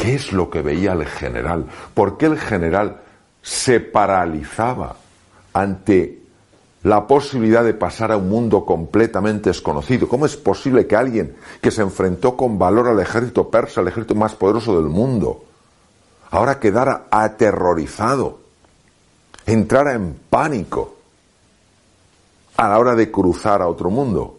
¿Qué 0.00 0.14
es 0.14 0.32
lo 0.32 0.48
que 0.48 0.62
veía 0.62 0.92
el 0.92 1.04
general? 1.04 1.66
¿Por 1.92 2.16
qué 2.16 2.26
el 2.26 2.38
general 2.38 3.02
se 3.42 3.80
paralizaba 3.80 4.96
ante 5.52 6.20
la 6.82 7.06
posibilidad 7.06 7.62
de 7.62 7.74
pasar 7.74 8.10
a 8.10 8.16
un 8.16 8.28
mundo 8.28 8.64
completamente 8.64 9.50
desconocido. 9.50 10.08
¿Cómo 10.08 10.24
es 10.24 10.36
posible 10.36 10.86
que 10.86 10.96
alguien 10.96 11.36
que 11.60 11.70
se 11.70 11.82
enfrentó 11.82 12.36
con 12.36 12.58
valor 12.58 12.88
al 12.88 13.00
ejército 13.00 13.50
persa, 13.50 13.82
el 13.82 13.88
ejército 13.88 14.14
más 14.14 14.34
poderoso 14.34 14.80
del 14.80 14.90
mundo, 14.90 15.44
ahora 16.30 16.58
quedara 16.58 17.06
aterrorizado, 17.10 18.40
entrara 19.44 19.92
en 19.92 20.18
pánico 20.30 20.96
a 22.56 22.68
la 22.68 22.78
hora 22.78 22.94
de 22.94 23.10
cruzar 23.10 23.60
a 23.60 23.68
otro 23.68 23.90
mundo? 23.90 24.38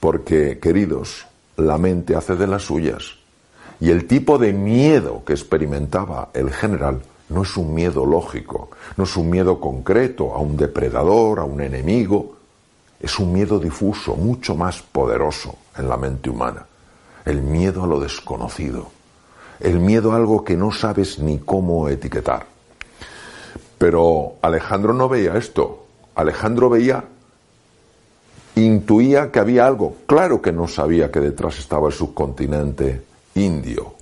Porque, 0.00 0.58
queridos, 0.58 1.26
la 1.56 1.78
mente 1.78 2.14
hace 2.14 2.36
de 2.36 2.46
las 2.46 2.62
suyas. 2.62 3.21
Y 3.82 3.90
el 3.90 4.06
tipo 4.06 4.38
de 4.38 4.52
miedo 4.52 5.24
que 5.26 5.32
experimentaba 5.32 6.28
el 6.34 6.52
general 6.52 7.02
no 7.30 7.42
es 7.42 7.56
un 7.56 7.74
miedo 7.74 8.06
lógico, 8.06 8.70
no 8.96 9.02
es 9.02 9.16
un 9.16 9.28
miedo 9.28 9.58
concreto 9.58 10.32
a 10.34 10.38
un 10.38 10.56
depredador, 10.56 11.40
a 11.40 11.44
un 11.44 11.60
enemigo, 11.60 12.36
es 13.00 13.18
un 13.18 13.32
miedo 13.32 13.58
difuso, 13.58 14.14
mucho 14.14 14.54
más 14.54 14.80
poderoso 14.82 15.56
en 15.76 15.88
la 15.88 15.96
mente 15.96 16.30
humana. 16.30 16.64
El 17.24 17.42
miedo 17.42 17.82
a 17.82 17.88
lo 17.88 17.98
desconocido, 17.98 18.92
el 19.58 19.80
miedo 19.80 20.12
a 20.12 20.16
algo 20.16 20.44
que 20.44 20.56
no 20.56 20.70
sabes 20.70 21.18
ni 21.18 21.38
cómo 21.38 21.88
etiquetar. 21.88 22.46
Pero 23.78 24.34
Alejandro 24.42 24.92
no 24.92 25.08
veía 25.08 25.36
esto, 25.36 25.86
Alejandro 26.14 26.70
veía, 26.70 27.02
intuía 28.54 29.32
que 29.32 29.40
había 29.40 29.66
algo, 29.66 29.96
claro 30.06 30.40
que 30.40 30.52
no 30.52 30.68
sabía 30.68 31.10
que 31.10 31.18
detrás 31.18 31.58
estaba 31.58 31.88
el 31.88 31.94
subcontinente 31.94 33.10
indio, 33.34 33.94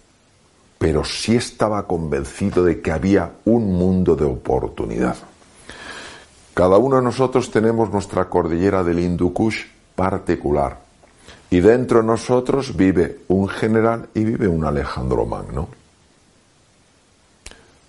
pero 0.78 1.04
sí 1.04 1.36
estaba 1.36 1.86
convencido 1.86 2.64
de 2.64 2.80
que 2.80 2.90
había 2.90 3.32
un 3.44 3.74
mundo 3.74 4.16
de 4.16 4.24
oportunidad. 4.24 5.16
Cada 6.54 6.78
uno 6.78 6.96
de 6.96 7.02
nosotros 7.02 7.50
tenemos 7.50 7.90
nuestra 7.90 8.28
cordillera 8.28 8.82
del 8.82 8.98
Hindu 8.98 9.32
Kush 9.32 9.64
particular. 9.94 10.78
Y 11.50 11.60
dentro 11.60 12.00
de 12.00 12.06
nosotros 12.06 12.76
vive 12.76 13.20
un 13.28 13.48
general 13.48 14.08
y 14.14 14.24
vive 14.24 14.48
un 14.48 14.64
Alejandro 14.64 15.26
Magno. 15.26 15.68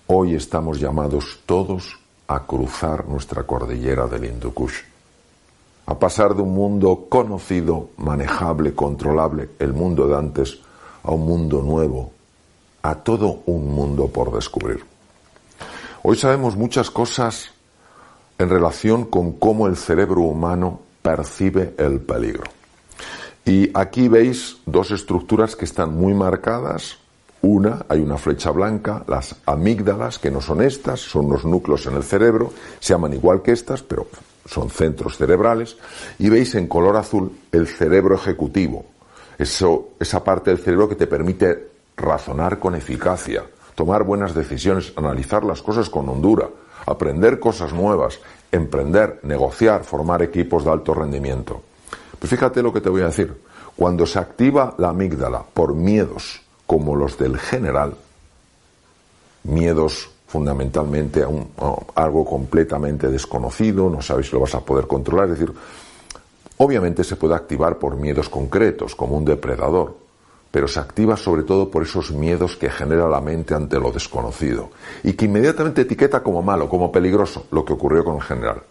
Hoy 0.08 0.34
estamos 0.34 0.78
llamados 0.78 1.40
todos 1.46 1.98
a 2.28 2.40
cruzar 2.46 3.06
nuestra 3.06 3.44
cordillera 3.44 4.06
del 4.06 4.26
Hindu 4.26 4.52
Kush, 4.52 4.80
a 5.86 5.98
pasar 5.98 6.34
de 6.34 6.42
un 6.42 6.54
mundo 6.54 7.06
conocido, 7.08 7.90
manejable, 7.96 8.74
controlable, 8.74 9.50
el 9.58 9.72
mundo 9.72 10.08
de 10.08 10.16
antes, 10.16 10.60
a 11.02 11.10
un 11.12 11.26
mundo 11.26 11.62
nuevo, 11.62 12.12
a 12.82 12.94
todo 12.96 13.42
un 13.46 13.74
mundo 13.74 14.08
por 14.08 14.32
descubrir. 14.32 14.84
Hoy 16.02 16.16
sabemos 16.16 16.56
muchas 16.56 16.90
cosas 16.90 17.50
en 18.38 18.48
relación 18.48 19.04
con 19.04 19.32
cómo 19.32 19.66
el 19.66 19.76
cerebro 19.76 20.22
humano 20.22 20.80
percibe 21.02 21.74
el 21.78 22.00
peligro. 22.00 22.44
Y 23.44 23.70
aquí 23.74 24.08
veis 24.08 24.58
dos 24.66 24.90
estructuras 24.90 25.56
que 25.56 25.64
están 25.64 25.94
muy 25.96 26.14
marcadas. 26.14 26.98
Una, 27.40 27.84
hay 27.88 28.00
una 28.00 28.18
flecha 28.18 28.50
blanca, 28.50 29.04
las 29.08 29.34
amígdalas, 29.46 30.20
que 30.20 30.30
no 30.30 30.40
son 30.40 30.62
estas, 30.62 31.00
son 31.00 31.28
los 31.28 31.44
núcleos 31.44 31.86
en 31.86 31.94
el 31.94 32.04
cerebro, 32.04 32.52
se 32.78 32.94
llaman 32.94 33.14
igual 33.14 33.42
que 33.42 33.50
estas, 33.50 33.82
pero 33.82 34.06
son 34.46 34.70
centros 34.70 35.16
cerebrales. 35.16 35.76
Y 36.20 36.28
veis 36.28 36.54
en 36.54 36.68
color 36.68 36.96
azul 36.96 37.32
el 37.50 37.66
cerebro 37.66 38.14
ejecutivo, 38.14 38.86
eso, 39.38 39.90
esa 39.98 40.22
parte 40.22 40.50
del 40.50 40.58
cerebro 40.58 40.88
que 40.88 40.96
te 40.96 41.06
permite 41.06 41.70
razonar 41.96 42.58
con 42.58 42.74
eficacia, 42.74 43.44
tomar 43.74 44.04
buenas 44.04 44.34
decisiones, 44.34 44.92
analizar 44.96 45.44
las 45.44 45.62
cosas 45.62 45.88
con 45.88 46.08
hondura, 46.08 46.48
aprender 46.86 47.38
cosas 47.38 47.72
nuevas, 47.72 48.20
emprender, 48.50 49.20
negociar, 49.22 49.84
formar 49.84 50.22
equipos 50.22 50.64
de 50.64 50.70
alto 50.70 50.94
rendimiento. 50.94 51.62
Pues 52.18 52.30
fíjate 52.30 52.62
lo 52.62 52.72
que 52.72 52.80
te 52.80 52.88
voy 52.88 53.02
a 53.02 53.06
decir. 53.06 53.34
Cuando 53.76 54.06
se 54.06 54.18
activa 54.18 54.74
la 54.78 54.90
amígdala 54.90 55.42
por 55.54 55.74
miedos 55.74 56.42
como 56.66 56.94
los 56.94 57.18
del 57.18 57.38
general, 57.38 57.96
miedos 59.44 60.10
fundamentalmente 60.26 61.22
a, 61.22 61.26
a 61.26 62.04
algo 62.04 62.24
completamente 62.24 63.08
desconocido, 63.08 63.90
no 63.90 64.00
sabes 64.02 64.26
si 64.26 64.32
lo 64.32 64.40
vas 64.40 64.54
a 64.54 64.60
poder 64.60 64.86
controlar, 64.86 65.30
es 65.30 65.38
decir, 65.38 65.52
obviamente 66.58 67.04
se 67.04 67.16
puede 67.16 67.34
activar 67.34 67.78
por 67.78 67.96
miedos 67.96 68.28
concretos, 68.28 68.94
como 68.94 69.16
un 69.16 69.24
depredador, 69.24 69.96
pero 70.50 70.68
se 70.68 70.78
activa 70.80 71.16
sobre 71.16 71.42
todo 71.42 71.70
por 71.70 71.82
esos 71.82 72.12
miedos 72.12 72.56
que 72.56 72.70
genera 72.70 73.08
la 73.08 73.20
mente 73.20 73.54
ante 73.54 73.80
lo 73.80 73.90
desconocido 73.90 74.70
y 75.02 75.14
que 75.14 75.24
inmediatamente 75.24 75.82
etiqueta 75.82 76.22
como 76.22 76.42
malo, 76.42 76.68
como 76.68 76.92
peligroso, 76.92 77.46
lo 77.50 77.64
que 77.64 77.72
ocurrió 77.72 78.04
con 78.04 78.16
el 78.16 78.22
general. 78.22 78.62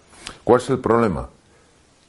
¿Cuál 0.43 0.61
es 0.61 0.69
el 0.69 0.79
problema? 0.79 1.27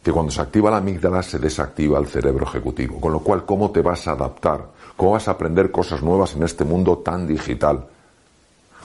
Que 0.02 0.12
cuando 0.12 0.30
se 0.30 0.42
activa 0.42 0.70
la 0.70 0.76
amígdala 0.76 1.22
se 1.22 1.38
desactiva 1.38 1.98
el 1.98 2.06
cerebro 2.06 2.44
ejecutivo, 2.44 3.00
con 3.00 3.12
lo 3.12 3.20
cual, 3.20 3.44
¿cómo 3.46 3.70
te 3.70 3.80
vas 3.80 4.06
a 4.08 4.12
adaptar? 4.12 4.66
¿Cómo 4.96 5.12
vas 5.12 5.26
a 5.28 5.32
aprender 5.32 5.70
cosas 5.70 6.02
nuevas 6.02 6.34
en 6.34 6.42
este 6.42 6.64
mundo 6.64 6.98
tan 6.98 7.26
digital? 7.26 7.86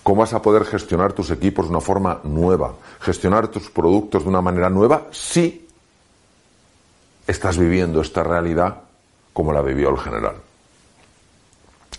¿Cómo 0.03 0.21
vas 0.21 0.33
a 0.33 0.41
poder 0.41 0.63
gestionar 0.63 1.11
tus 1.11 1.31
equipos 1.31 1.65
de 1.65 1.71
una 1.71 1.81
forma 1.81 2.21
nueva? 2.23 2.73
¿Gestionar 3.01 3.49
tus 3.49 3.69
productos 3.69 4.23
de 4.23 4.29
una 4.29 4.41
manera 4.41 4.69
nueva? 4.69 5.07
Si 5.11 5.66
estás 7.27 7.57
viviendo 7.57 8.01
esta 8.01 8.23
realidad 8.23 8.77
como 9.33 9.53
la 9.53 9.61
vivió 9.61 9.89
el 9.89 9.97
general. 9.97 10.35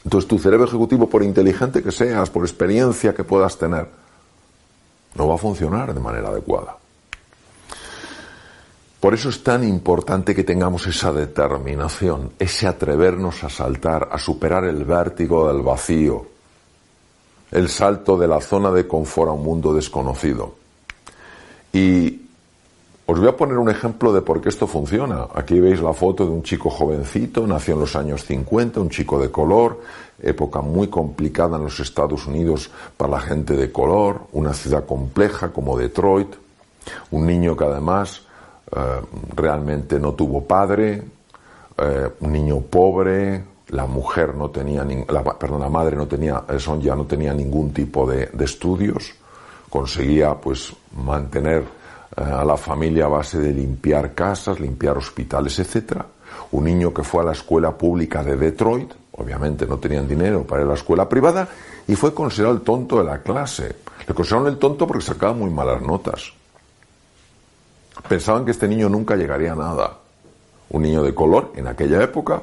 Entonces 0.04 0.28
tu 0.28 0.38
cerebro 0.38 0.66
ejecutivo, 0.66 1.08
por 1.08 1.22
inteligente 1.22 1.82
que 1.82 1.92
seas, 1.92 2.30
por 2.30 2.42
experiencia 2.42 3.14
que 3.14 3.24
puedas 3.24 3.58
tener, 3.58 3.88
no 5.14 5.28
va 5.28 5.34
a 5.34 5.38
funcionar 5.38 5.92
de 5.92 6.00
manera 6.00 6.28
adecuada. 6.28 6.76
Por 9.00 9.14
eso 9.14 9.28
es 9.28 9.44
tan 9.44 9.62
importante 9.62 10.34
que 10.34 10.42
tengamos 10.42 10.86
esa 10.86 11.12
determinación, 11.12 12.32
ese 12.38 12.66
atrevernos 12.66 13.44
a 13.44 13.48
saltar, 13.48 14.08
a 14.10 14.18
superar 14.18 14.64
el 14.64 14.84
vértigo 14.84 15.52
del 15.52 15.62
vacío, 15.62 16.26
el 17.52 17.68
salto 17.68 18.18
de 18.18 18.26
la 18.26 18.40
zona 18.40 18.72
de 18.72 18.88
confort 18.88 19.30
a 19.30 19.34
un 19.34 19.44
mundo 19.44 19.72
desconocido. 19.72 20.56
Y 21.72 22.27
os 23.10 23.18
voy 23.18 23.26
a 23.26 23.34
poner 23.34 23.56
un 23.56 23.70
ejemplo 23.70 24.12
de 24.12 24.20
por 24.20 24.42
qué 24.42 24.50
esto 24.50 24.66
funciona. 24.66 25.28
Aquí 25.34 25.58
veis 25.60 25.80
la 25.80 25.94
foto 25.94 26.26
de 26.26 26.30
un 26.30 26.42
chico 26.42 26.68
jovencito, 26.68 27.46
nació 27.46 27.72
en 27.72 27.80
los 27.80 27.96
años 27.96 28.22
50, 28.26 28.80
un 28.80 28.90
chico 28.90 29.18
de 29.18 29.30
color, 29.30 29.80
época 30.22 30.60
muy 30.60 30.88
complicada 30.88 31.56
en 31.56 31.64
los 31.64 31.80
Estados 31.80 32.26
Unidos 32.26 32.70
para 32.98 33.12
la 33.12 33.20
gente 33.20 33.56
de 33.56 33.72
color, 33.72 34.26
una 34.32 34.52
ciudad 34.52 34.84
compleja 34.84 35.48
como 35.54 35.78
Detroit, 35.78 36.34
un 37.10 37.26
niño 37.26 37.56
que 37.56 37.64
además 37.64 38.26
eh, 38.76 39.00
realmente 39.34 39.98
no 39.98 40.12
tuvo 40.12 40.44
padre, 40.44 41.02
eh, 41.78 42.10
un 42.20 42.30
niño 42.30 42.60
pobre, 42.60 43.42
la 43.68 43.86
mujer 43.86 44.34
no 44.34 44.50
tenía, 44.50 44.84
la, 45.08 45.24
perdón, 45.24 45.62
la 45.62 45.70
madre 45.70 45.96
no 45.96 46.06
tenía, 46.06 46.44
son 46.58 46.82
ya 46.82 46.94
no 46.94 47.06
tenía 47.06 47.32
ningún 47.32 47.72
tipo 47.72 48.06
de, 48.06 48.26
de 48.26 48.44
estudios, 48.44 49.14
conseguía 49.70 50.34
pues 50.34 50.74
mantener 50.94 51.77
a 52.16 52.44
la 52.44 52.56
familia 52.56 53.04
a 53.04 53.08
base 53.08 53.38
de 53.38 53.52
limpiar 53.52 54.14
casas, 54.14 54.60
limpiar 54.60 54.96
hospitales, 54.98 55.58
etc. 55.58 56.02
Un 56.52 56.64
niño 56.64 56.92
que 56.92 57.02
fue 57.02 57.22
a 57.22 57.26
la 57.26 57.32
escuela 57.32 57.76
pública 57.76 58.22
de 58.22 58.36
Detroit, 58.36 58.92
obviamente 59.12 59.66
no 59.66 59.78
tenían 59.78 60.08
dinero 60.08 60.44
para 60.44 60.62
ir 60.62 60.66
a 60.66 60.70
la 60.70 60.76
escuela 60.76 61.08
privada, 61.08 61.48
y 61.86 61.94
fue 61.94 62.14
considerado 62.14 62.56
el 62.56 62.62
tonto 62.62 62.98
de 62.98 63.04
la 63.04 63.22
clase. 63.22 63.76
Le 64.06 64.14
consideraron 64.14 64.48
el 64.48 64.58
tonto 64.58 64.86
porque 64.86 65.04
sacaba 65.04 65.32
muy 65.32 65.50
malas 65.50 65.82
notas. 65.82 66.32
Pensaban 68.08 68.44
que 68.44 68.52
este 68.52 68.68
niño 68.68 68.88
nunca 68.88 69.16
llegaría 69.16 69.52
a 69.52 69.56
nada. 69.56 69.98
Un 70.70 70.82
niño 70.82 71.02
de 71.02 71.14
color 71.14 71.52
en 71.56 71.66
aquella 71.66 72.02
época, 72.02 72.40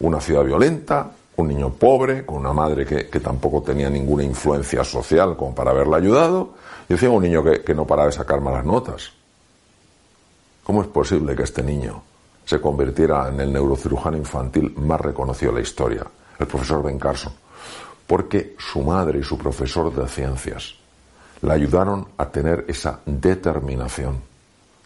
una 0.00 0.20
ciudad 0.20 0.44
violenta, 0.44 1.10
un 1.40 1.48
niño 1.48 1.70
pobre, 1.70 2.24
con 2.24 2.38
una 2.38 2.52
madre 2.52 2.86
que, 2.86 3.08
que, 3.08 3.20
tampoco 3.20 3.62
tenía 3.62 3.90
ninguna 3.90 4.22
influencia 4.22 4.84
social 4.84 5.36
como 5.36 5.54
para 5.54 5.70
haberla 5.70 5.96
ayudado, 5.96 6.54
y 6.88 6.92
encima 6.94 7.12
un 7.12 7.22
niño 7.22 7.42
que, 7.42 7.62
que 7.62 7.74
no 7.74 7.86
paraba 7.86 8.06
de 8.06 8.12
sacar 8.12 8.40
malas 8.40 8.64
notas. 8.64 9.12
¿Cómo 10.64 10.82
es 10.82 10.88
posible 10.88 11.34
que 11.34 11.42
este 11.42 11.62
niño 11.62 12.02
se 12.44 12.60
convirtiera 12.60 13.28
en 13.28 13.40
el 13.40 13.52
neurocirujano 13.52 14.16
infantil 14.16 14.74
más 14.76 15.00
reconocido 15.00 15.52
de 15.52 15.58
la 15.58 15.62
historia, 15.62 16.06
el 16.38 16.46
profesor 16.46 16.82
Ben 16.82 16.98
Carson? 16.98 17.32
Porque 18.06 18.56
su 18.58 18.82
madre 18.82 19.20
y 19.20 19.22
su 19.22 19.38
profesor 19.38 19.94
de 19.94 20.08
ciencias 20.08 20.74
le 21.42 21.52
ayudaron 21.52 22.06
a 22.18 22.26
tener 22.26 22.64
esa 22.68 23.00
determinación 23.06 24.20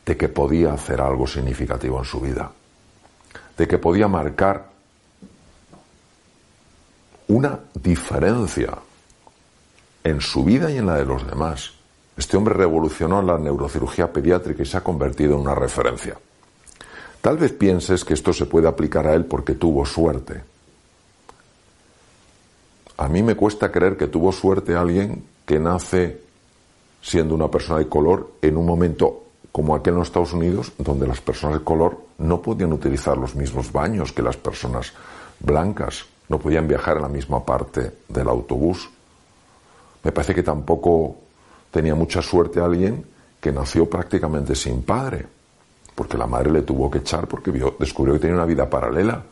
de 0.05 0.17
que 0.17 0.29
podía 0.29 0.73
hacer 0.73 1.01
algo 1.01 1.27
significativo 1.27 1.99
en 1.99 2.05
su 2.05 2.21
vida, 2.21 2.51
de 3.57 3.67
que 3.67 3.79
podía 3.79 4.09
marcar 4.09 4.74
una 7.35 7.59
diferencia 7.83 8.79
en 10.05 10.21
su 10.21 10.45
vida 10.45 10.71
y 10.71 10.79
en 10.79 10.87
la 10.87 10.95
de 10.95 11.05
los 11.05 11.27
demás. 11.27 11.73
Este 12.17 12.37
hombre 12.37 12.55
revolucionó 12.55 13.21
la 13.23 13.39
neurocirugía 13.39 14.13
pediátrica 14.13 14.63
y 14.63 14.67
se 14.67 14.77
ha 14.77 14.85
convertido 14.85 15.35
en 15.35 15.41
una 15.41 15.55
referencia. 15.57 16.17
Tal 17.21 17.37
vez 17.37 17.53
pienses 17.53 18.05
que 18.05 18.15
esto 18.15 18.33
se 18.33 18.47
puede 18.47 18.69
aplicar 18.69 19.09
a 19.09 19.15
él 19.15 19.25
porque 19.25 19.55
tuvo 19.55 19.85
suerte. 19.85 20.45
A 22.99 23.09
mí 23.09 23.21
me 23.25 23.35
cuesta 23.35 23.73
creer 23.73 23.97
que 23.97 24.07
tuvo 24.07 24.31
suerte 24.31 24.77
alguien 24.77 25.25
que 25.45 25.59
nace 25.59 26.21
siendo 27.03 27.35
una 27.35 27.51
persona 27.51 27.81
de 27.81 27.89
color 27.89 28.35
en 28.43 28.57
un 28.57 28.65
momento 28.65 29.25
como 29.51 29.75
aquel 29.75 29.95
en 29.95 29.99
los 29.99 30.09
Estados 30.09 30.35
Unidos, 30.35 30.71
donde 30.79 31.09
las 31.09 31.21
personas 31.21 31.59
de 31.59 31.65
color 31.65 31.99
no 32.19 32.41
podían 32.41 32.73
utilizar 32.73 33.19
los 33.19 33.35
mismos 33.35 33.73
baños 33.73 34.13
que 34.13 34.23
las 34.23 34.37
personas 34.37 34.93
blancas, 35.41 36.07
no 36.29 36.39
podían 36.39 36.67
viajar 36.67 36.97
en 36.97 37.03
la 37.03 37.09
misma 37.09 37.45
parte 37.45 37.93
del 38.09 38.29
autobús. 38.29 38.89
Me 40.03 40.13
parece 40.13 40.35
que 40.35 40.43
tampoco 40.43 41.17
tenía 41.71 41.95
mucha 41.95 42.23
suerte 42.23 42.61
alguien 42.61 43.05
que 43.41 43.53
nació 43.53 43.89
prácticamente 43.89 44.55
sin 44.55 44.83
padre, 44.83 45.27
porque 45.95 46.17
la 46.17 46.27
madre 46.27 46.51
le 46.51 46.63
tuvo 46.63 46.91
que 46.91 46.99
echar 46.99 47.27
porque 47.27 47.51
vio, 47.51 47.77
descubrió 47.79 48.15
que 48.15 48.21
tenía 48.21 48.37
una 48.37 48.47
vida 48.47 48.69
paralela. 48.69 49.23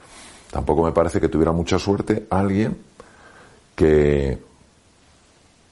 Tampoco 0.50 0.82
me 0.84 0.92
parece 0.92 1.20
que 1.20 1.28
tuviera 1.28 1.52
mucha 1.52 1.78
suerte 1.78 2.26
alguien 2.28 2.76
que 3.74 4.38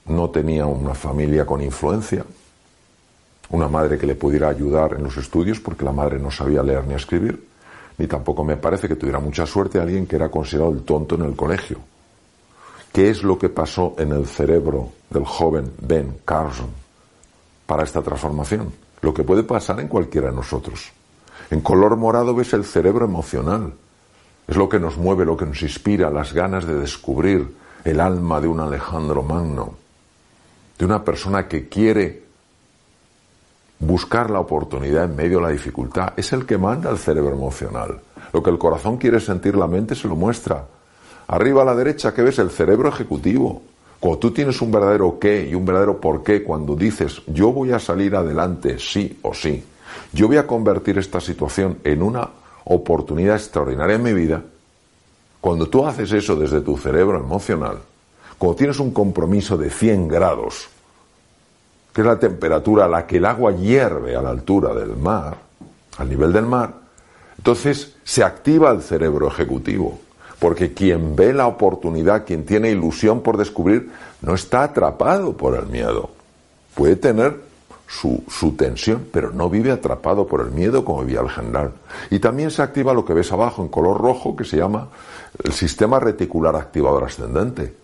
no 0.05 0.29
tenía 0.31 0.65
una 0.65 0.95
familia 0.95 1.45
con 1.45 1.61
influencia, 1.61 2.25
una 3.49 3.67
madre 3.67 3.97
que 3.97 4.07
le 4.07 4.15
pudiera 4.15 4.49
ayudar 4.49 4.93
en 4.93 5.03
los 5.03 5.17
estudios 5.17 5.59
porque 5.59 5.85
la 5.85 5.91
madre 5.91 6.19
no 6.19 6.31
sabía 6.31 6.63
leer 6.63 6.85
ni 6.87 6.95
escribir, 6.95 7.50
ni 7.97 8.07
tampoco 8.07 8.43
me 8.43 8.57
parece 8.57 8.87
que 8.87 8.95
tuviera 8.95 9.19
mucha 9.19 9.45
suerte 9.45 9.79
alguien 9.79 10.07
que 10.07 10.15
era 10.15 10.29
considerado 10.29 10.71
el 10.71 10.83
tonto 10.83 11.15
en 11.15 11.23
el 11.23 11.35
colegio. 11.35 11.79
¿Qué 12.91 13.09
es 13.09 13.23
lo 13.23 13.37
que 13.37 13.49
pasó 13.49 13.95
en 13.97 14.11
el 14.11 14.25
cerebro 14.25 14.89
del 15.09 15.25
joven 15.25 15.71
Ben 15.81 16.17
Carson 16.25 16.69
para 17.65 17.83
esta 17.83 18.01
transformación? 18.01 18.73
Lo 19.01 19.13
que 19.13 19.23
puede 19.23 19.43
pasar 19.43 19.79
en 19.79 19.87
cualquiera 19.87 20.29
de 20.29 20.35
nosotros. 20.35 20.91
En 21.49 21.61
color 21.61 21.95
morado 21.95 22.35
ves 22.35 22.53
el 22.53 22.65
cerebro 22.65 23.05
emocional. 23.05 23.73
Es 24.47 24.57
lo 24.57 24.67
que 24.67 24.79
nos 24.79 24.97
mueve, 24.97 25.25
lo 25.25 25.37
que 25.37 25.45
nos 25.45 25.61
inspira, 25.61 26.09
las 26.09 26.33
ganas 26.33 26.65
de 26.65 26.75
descubrir 26.75 27.55
el 27.83 27.99
alma 27.99 28.41
de 28.41 28.47
un 28.47 28.59
Alejandro 28.59 29.23
Magno, 29.23 29.75
de 30.77 30.85
una 30.85 31.03
persona 31.03 31.47
que 31.47 31.69
quiere 31.69 32.23
buscar 33.81 34.29
la 34.29 34.39
oportunidad 34.39 35.05
en 35.05 35.15
medio 35.15 35.39
de 35.39 35.43
la 35.43 35.49
dificultad. 35.49 36.13
Es 36.15 36.31
el 36.33 36.45
que 36.45 36.57
manda 36.57 36.91
el 36.91 36.97
cerebro 36.97 37.33
emocional. 37.33 37.99
Lo 38.31 38.41
que 38.41 38.51
el 38.51 38.59
corazón 38.59 38.97
quiere 38.97 39.19
sentir, 39.19 39.55
la 39.55 39.67
mente 39.67 39.95
se 39.95 40.07
lo 40.07 40.15
muestra. 40.15 40.65
Arriba 41.27 41.63
a 41.63 41.65
la 41.65 41.75
derecha, 41.75 42.13
¿qué 42.13 42.21
ves? 42.21 42.39
El 42.39 42.51
cerebro 42.51 42.89
ejecutivo. 42.89 43.63
Cuando 43.99 44.19
tú 44.19 44.31
tienes 44.31 44.61
un 44.61 44.71
verdadero 44.71 45.17
qué 45.19 45.47
y 45.49 45.55
un 45.55 45.65
verdadero 45.65 45.99
por 45.99 46.23
qué, 46.23 46.43
cuando 46.43 46.75
dices, 46.75 47.21
yo 47.27 47.51
voy 47.51 47.71
a 47.71 47.79
salir 47.79 48.15
adelante, 48.15 48.77
sí 48.79 49.19
o 49.23 49.33
sí, 49.33 49.63
yo 50.13 50.27
voy 50.27 50.37
a 50.37 50.47
convertir 50.47 50.97
esta 50.97 51.19
situación 51.19 51.77
en 51.83 52.01
una 52.01 52.29
oportunidad 52.65 53.35
extraordinaria 53.35 53.95
en 53.95 54.03
mi 54.03 54.13
vida, 54.13 54.41
cuando 55.39 55.67
tú 55.67 55.85
haces 55.85 56.11
eso 56.11 56.35
desde 56.35 56.61
tu 56.61 56.77
cerebro 56.77 57.17
emocional, 57.17 57.79
cuando 58.37 58.55
tienes 58.55 58.79
un 58.79 58.91
compromiso 58.91 59.57
de 59.57 59.69
100 59.69 60.07
grados, 60.07 60.69
que 61.93 62.01
es 62.01 62.07
la 62.07 62.19
temperatura 62.19 62.85
a 62.85 62.87
la 62.87 63.05
que 63.05 63.17
el 63.17 63.25
agua 63.25 63.51
hierve 63.51 64.15
a 64.15 64.21
la 64.21 64.29
altura 64.29 64.73
del 64.73 64.95
mar, 64.95 65.37
al 65.97 66.09
nivel 66.09 66.31
del 66.31 66.45
mar, 66.45 66.73
entonces 67.37 67.95
se 68.03 68.23
activa 68.23 68.71
el 68.71 68.81
cerebro 68.81 69.27
ejecutivo, 69.27 69.99
porque 70.39 70.73
quien 70.73 71.15
ve 71.15 71.33
la 71.33 71.47
oportunidad, 71.47 72.25
quien 72.25 72.45
tiene 72.45 72.69
ilusión 72.69 73.21
por 73.21 73.37
descubrir, 73.37 73.91
no 74.21 74.35
está 74.35 74.63
atrapado 74.63 75.35
por 75.35 75.55
el 75.55 75.65
miedo. 75.65 76.11
Puede 76.75 76.95
tener 76.95 77.41
su, 77.87 78.23
su, 78.29 78.53
tensión, 78.53 79.07
pero 79.11 79.31
no 79.31 79.49
vive 79.49 79.71
atrapado 79.71 80.25
por 80.25 80.41
el 80.41 80.51
miedo 80.51 80.85
como 80.85 81.03
vivía 81.03 81.19
el 81.19 81.29
general. 81.29 81.73
Y 82.09 82.19
también 82.19 82.49
se 82.51 82.61
activa 82.61 82.93
lo 82.93 83.03
que 83.03 83.13
ves 83.13 83.31
abajo 83.31 83.61
en 83.61 83.67
color 83.67 83.99
rojo, 83.99 84.35
que 84.35 84.45
se 84.45 84.57
llama 84.57 84.87
el 85.43 85.51
sistema 85.51 85.99
reticular 85.99 86.55
activador 86.55 87.03
ascendente. 87.03 87.75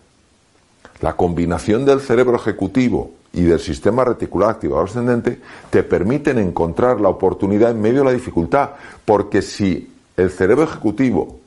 La 1.00 1.14
combinación 1.14 1.84
del 1.84 2.00
cerebro 2.00 2.36
ejecutivo 2.36 3.17
y 3.32 3.42
del 3.42 3.60
sistema 3.60 4.04
reticular 4.04 4.50
activador 4.50 4.88
ascendente 4.88 5.40
te 5.70 5.82
permiten 5.82 6.38
encontrar 6.38 7.00
la 7.00 7.08
oportunidad 7.08 7.70
en 7.70 7.80
medio 7.80 8.00
de 8.00 8.06
la 8.06 8.12
dificultad, 8.12 8.70
porque 9.04 9.42
si 9.42 9.94
el 10.16 10.30
cerebro 10.30 10.64
ejecutivo 10.64 11.38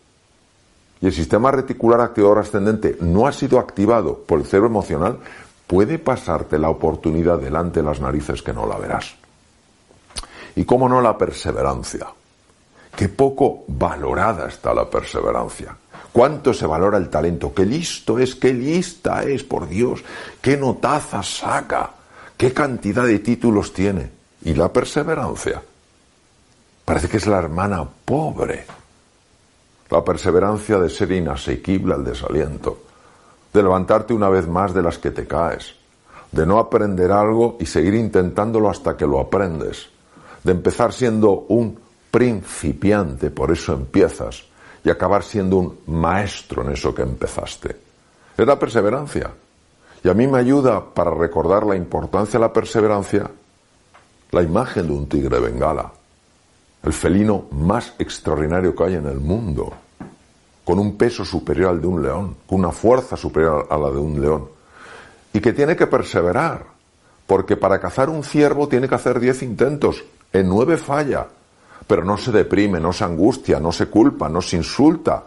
y 1.01 1.07
el 1.07 1.13
sistema 1.13 1.51
reticular 1.51 2.01
activador 2.01 2.39
ascendente 2.39 2.97
no 3.01 3.27
ha 3.27 3.31
sido 3.31 3.59
activado 3.59 4.19
por 4.19 4.39
el 4.39 4.45
cerebro 4.45 4.69
emocional, 4.69 5.17
puede 5.65 5.97
pasarte 5.97 6.59
la 6.59 6.69
oportunidad 6.69 7.39
delante 7.39 7.79
de 7.79 7.85
las 7.85 7.99
narices 7.99 8.41
que 8.41 8.53
no 8.53 8.67
la 8.67 8.77
verás. 8.77 9.15
Y 10.55 10.65
cómo 10.65 10.87
no 10.87 11.01
la 11.01 11.17
perseverancia. 11.17 12.07
Qué 12.95 13.09
poco 13.09 13.63
valorada 13.67 14.47
está 14.47 14.73
la 14.73 14.89
perseverancia. 14.89 15.75
¿Cuánto 16.11 16.53
se 16.53 16.67
valora 16.67 16.97
el 16.97 17.09
talento? 17.09 17.53
¡Qué 17.53 17.65
listo 17.65 18.19
es! 18.19 18.35
¡Qué 18.35 18.53
lista 18.53 19.23
es, 19.23 19.43
por 19.43 19.67
Dios! 19.67 20.03
¡Qué 20.41 20.57
notazas 20.57 21.37
saca! 21.37 21.91
¿Qué 22.35 22.53
cantidad 22.53 23.05
de 23.05 23.19
títulos 23.19 23.71
tiene? 23.71 24.09
¿Y 24.43 24.53
la 24.53 24.73
perseverancia? 24.73 25.61
Parece 26.83 27.07
que 27.07 27.17
es 27.17 27.27
la 27.27 27.37
hermana 27.37 27.87
pobre. 28.03 28.65
La 29.89 30.03
perseverancia 30.03 30.77
de 30.79 30.89
ser 30.89 31.11
inasequible 31.11 31.93
al 31.93 32.03
desaliento, 32.03 32.83
de 33.53 33.63
levantarte 33.63 34.13
una 34.13 34.29
vez 34.29 34.47
más 34.47 34.73
de 34.73 34.81
las 34.81 34.97
que 34.97 35.11
te 35.11 35.27
caes, 35.27 35.75
de 36.31 36.45
no 36.45 36.59
aprender 36.59 37.11
algo 37.11 37.57
y 37.59 37.65
seguir 37.65 37.93
intentándolo 37.93 38.69
hasta 38.69 38.97
que 38.97 39.05
lo 39.05 39.19
aprendes, 39.19 39.89
de 40.43 40.51
empezar 40.51 40.93
siendo 40.93 41.45
un 41.49 41.77
principiante, 42.09 43.29
por 43.29 43.51
eso 43.51 43.73
empiezas, 43.73 44.43
y 44.83 44.89
acabar 44.89 45.23
siendo 45.23 45.57
un 45.57 45.79
maestro 45.87 46.63
en 46.63 46.71
eso 46.71 46.93
que 46.93 47.03
empezaste. 47.03 47.75
Es 48.37 48.47
la 48.47 48.57
perseverancia. 48.57 49.31
Y 50.03 50.09
a 50.09 50.13
mí 50.13 50.25
me 50.27 50.39
ayuda 50.39 50.83
para 50.83 51.11
recordar 51.11 51.65
la 51.65 51.75
importancia 51.75 52.39
de 52.39 52.45
la 52.45 52.53
perseverancia 52.53 53.29
la 54.31 54.41
imagen 54.41 54.87
de 54.87 54.93
un 54.93 55.07
tigre 55.07 55.39
bengala, 55.39 55.91
el 56.83 56.93
felino 56.93 57.47
más 57.51 57.93
extraordinario 57.99 58.73
que 58.73 58.83
hay 58.83 58.95
en 58.95 59.05
el 59.05 59.19
mundo, 59.19 59.73
con 60.63 60.79
un 60.79 60.97
peso 60.97 61.25
superior 61.25 61.71
al 61.71 61.81
de 61.81 61.87
un 61.87 62.01
león, 62.01 62.37
con 62.47 62.59
una 62.59 62.71
fuerza 62.71 63.17
superior 63.17 63.67
a 63.69 63.77
la 63.77 63.91
de 63.91 63.97
un 63.97 64.21
león, 64.21 64.47
y 65.33 65.39
que 65.39 65.53
tiene 65.53 65.75
que 65.75 65.87
perseverar, 65.87 66.65
porque 67.27 67.57
para 67.57 67.79
cazar 67.79 68.09
un 68.09 68.23
ciervo 68.23 68.67
tiene 68.67 68.87
que 68.87 68.95
hacer 68.95 69.19
diez 69.19 69.43
intentos, 69.43 70.03
en 70.31 70.47
nueve 70.47 70.77
falla, 70.77 71.27
pero 71.87 72.03
no 72.03 72.17
se 72.17 72.31
deprime, 72.31 72.79
no 72.79 72.93
se 72.93 73.03
angustia, 73.03 73.59
no 73.59 73.71
se 73.71 73.87
culpa, 73.87 74.29
no 74.29 74.41
se 74.41 74.57
insulta, 74.57 75.23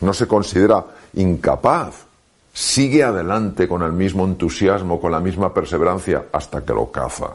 no 0.00 0.12
se 0.12 0.26
considera 0.26 0.84
incapaz. 1.14 2.06
Sigue 2.52 3.02
adelante 3.02 3.66
con 3.66 3.82
el 3.82 3.92
mismo 3.92 4.24
entusiasmo, 4.24 5.00
con 5.00 5.10
la 5.10 5.20
misma 5.20 5.54
perseverancia 5.54 6.26
hasta 6.32 6.64
que 6.64 6.74
lo 6.74 6.90
caza. 6.90 7.30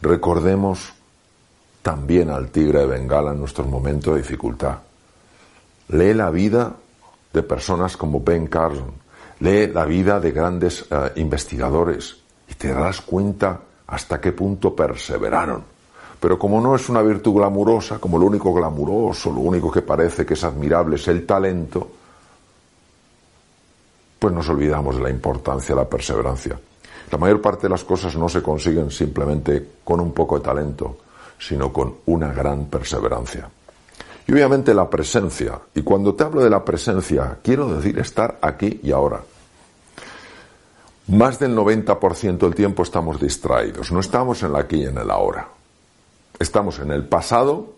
Recordemos 0.00 0.92
también 1.82 2.30
al 2.30 2.48
tigre 2.48 2.80
de 2.80 2.86
Bengala 2.86 3.32
en 3.32 3.40
nuestros 3.40 3.66
momentos 3.66 4.14
de 4.14 4.22
dificultad. 4.22 4.78
Lee 5.88 6.14
la 6.14 6.30
vida 6.30 6.74
de 7.32 7.42
personas 7.42 7.96
como 7.96 8.20
Ben 8.20 8.46
Carson, 8.46 8.92
lee 9.40 9.66
la 9.66 9.84
vida 9.84 10.20
de 10.20 10.32
grandes 10.32 10.86
eh, 10.90 11.12
investigadores 11.16 12.16
y 12.48 12.54
te 12.54 12.68
darás 12.68 13.02
cuenta 13.02 13.60
hasta 13.86 14.20
qué 14.20 14.32
punto 14.32 14.74
perseveraron 14.74 15.77
pero 16.20 16.38
como 16.38 16.60
no 16.60 16.74
es 16.74 16.88
una 16.88 17.02
virtud 17.02 17.34
glamurosa, 17.34 17.98
como 17.98 18.18
lo 18.18 18.26
único 18.26 18.52
glamuroso, 18.52 19.30
lo 19.30 19.40
único 19.40 19.70
que 19.70 19.82
parece 19.82 20.26
que 20.26 20.34
es 20.34 20.42
admirable 20.42 20.96
es 20.96 21.06
el 21.08 21.24
talento, 21.24 21.88
pues 24.18 24.34
nos 24.34 24.48
olvidamos 24.48 24.96
de 24.96 25.02
la 25.02 25.10
importancia 25.10 25.74
de 25.74 25.80
la 25.80 25.88
perseverancia. 25.88 26.58
La 27.10 27.18
mayor 27.18 27.40
parte 27.40 27.62
de 27.62 27.68
las 27.68 27.84
cosas 27.84 28.16
no 28.16 28.28
se 28.28 28.42
consiguen 28.42 28.90
simplemente 28.90 29.74
con 29.84 30.00
un 30.00 30.12
poco 30.12 30.38
de 30.38 30.44
talento, 30.44 30.98
sino 31.38 31.72
con 31.72 31.94
una 32.06 32.32
gran 32.32 32.66
perseverancia. 32.66 33.48
Y 34.26 34.32
obviamente 34.32 34.74
la 34.74 34.90
presencia, 34.90 35.58
y 35.74 35.82
cuando 35.82 36.14
te 36.14 36.24
hablo 36.24 36.42
de 36.42 36.50
la 36.50 36.64
presencia, 36.64 37.38
quiero 37.42 37.72
decir 37.72 37.98
estar 37.98 38.38
aquí 38.42 38.80
y 38.82 38.90
ahora. 38.90 39.22
Más 41.06 41.38
del 41.38 41.56
90% 41.56 42.38
del 42.38 42.54
tiempo 42.54 42.82
estamos 42.82 43.18
distraídos, 43.20 43.92
no 43.92 44.00
estamos 44.00 44.42
en 44.42 44.52
la 44.52 44.58
aquí 44.58 44.82
y 44.82 44.86
en 44.86 44.98
el 44.98 45.10
ahora 45.10 45.57
estamos 46.38 46.78
en 46.78 46.90
el 46.90 47.06
pasado, 47.06 47.74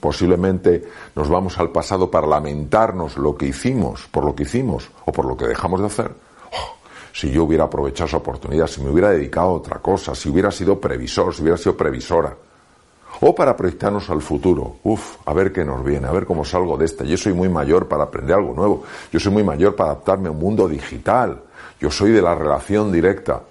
posiblemente 0.00 0.84
nos 1.14 1.28
vamos 1.28 1.58
al 1.58 1.70
pasado 1.70 2.10
para 2.10 2.26
lamentarnos 2.26 3.16
lo 3.16 3.36
que 3.36 3.46
hicimos, 3.46 4.06
por 4.10 4.24
lo 4.24 4.34
que 4.34 4.42
hicimos 4.42 4.90
o 5.04 5.12
por 5.12 5.24
lo 5.24 5.36
que 5.36 5.46
dejamos 5.46 5.80
de 5.80 5.86
hacer. 5.86 6.10
Oh, 6.52 6.76
si 7.12 7.30
yo 7.30 7.44
hubiera 7.44 7.64
aprovechado 7.64 8.08
esa 8.08 8.16
oportunidad, 8.18 8.66
si 8.66 8.82
me 8.82 8.90
hubiera 8.90 9.10
dedicado 9.10 9.48
a 9.48 9.52
otra 9.52 9.78
cosa, 9.78 10.14
si 10.14 10.28
hubiera 10.28 10.50
sido 10.50 10.80
previsor, 10.80 11.34
si 11.34 11.42
hubiera 11.42 11.56
sido 11.56 11.76
previsora. 11.76 12.34
O 13.20 13.34
para 13.34 13.56
proyectarnos 13.56 14.10
al 14.10 14.20
futuro. 14.20 14.76
Uf, 14.82 15.18
a 15.26 15.32
ver 15.32 15.52
qué 15.52 15.64
nos 15.64 15.84
viene, 15.84 16.08
a 16.08 16.10
ver 16.12 16.26
cómo 16.26 16.44
salgo 16.44 16.76
de 16.76 16.86
esta. 16.86 17.04
Yo 17.04 17.16
soy 17.16 17.32
muy 17.32 17.48
mayor 17.48 17.86
para 17.86 18.04
aprender 18.04 18.34
algo 18.34 18.52
nuevo. 18.52 18.82
Yo 19.12 19.20
soy 19.20 19.32
muy 19.32 19.44
mayor 19.44 19.76
para 19.76 19.92
adaptarme 19.92 20.28
a 20.28 20.32
un 20.32 20.40
mundo 20.40 20.66
digital. 20.66 21.40
Yo 21.78 21.88
soy 21.90 22.10
de 22.10 22.20
la 22.20 22.34
relación 22.34 22.90
directa. 22.90 23.42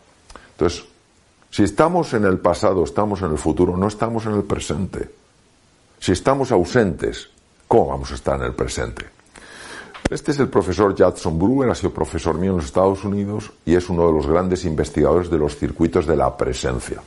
Entonces, 0.52 0.91
si 1.52 1.64
estamos 1.64 2.14
en 2.14 2.24
el 2.24 2.40
pasado, 2.40 2.84
estamos 2.84 3.22
en 3.22 3.32
el 3.32 3.38
futuro, 3.38 3.76
no 3.76 3.88
estamos 3.88 4.26
en 4.26 4.34
el 4.34 4.44
presente. 4.44 5.10
Si 6.00 6.14
estamos 6.14 6.52
ausentes, 6.52 7.30
¿cómo 7.68 7.88
vamos 7.88 8.12
a 8.12 8.16
estar 8.16 8.40
en 8.40 8.46
el 8.46 8.56
presente? 8.56 9.06
Este 10.10 10.32
es 10.32 10.40
el 10.40 10.48
profesor 10.48 10.96
Judson 10.98 11.38
Brewer, 11.38 11.70
ha 11.70 11.76
sido 11.76 11.94
profesor 11.94 12.38
mío 12.38 12.52
en 12.52 12.58
los 12.58 12.66
Estados 12.66 13.04
Unidos 13.04 13.52
y 13.66 13.76
es 13.76 13.90
uno 13.90 14.08
de 14.08 14.14
los 14.14 14.28
grandes 14.28 14.64
investigadores 14.64 15.30
de 15.30 15.38
los 15.38 15.58
circuitos 15.58 16.08
de 16.08 16.16
la 16.16 16.36
presencia. 16.36 17.02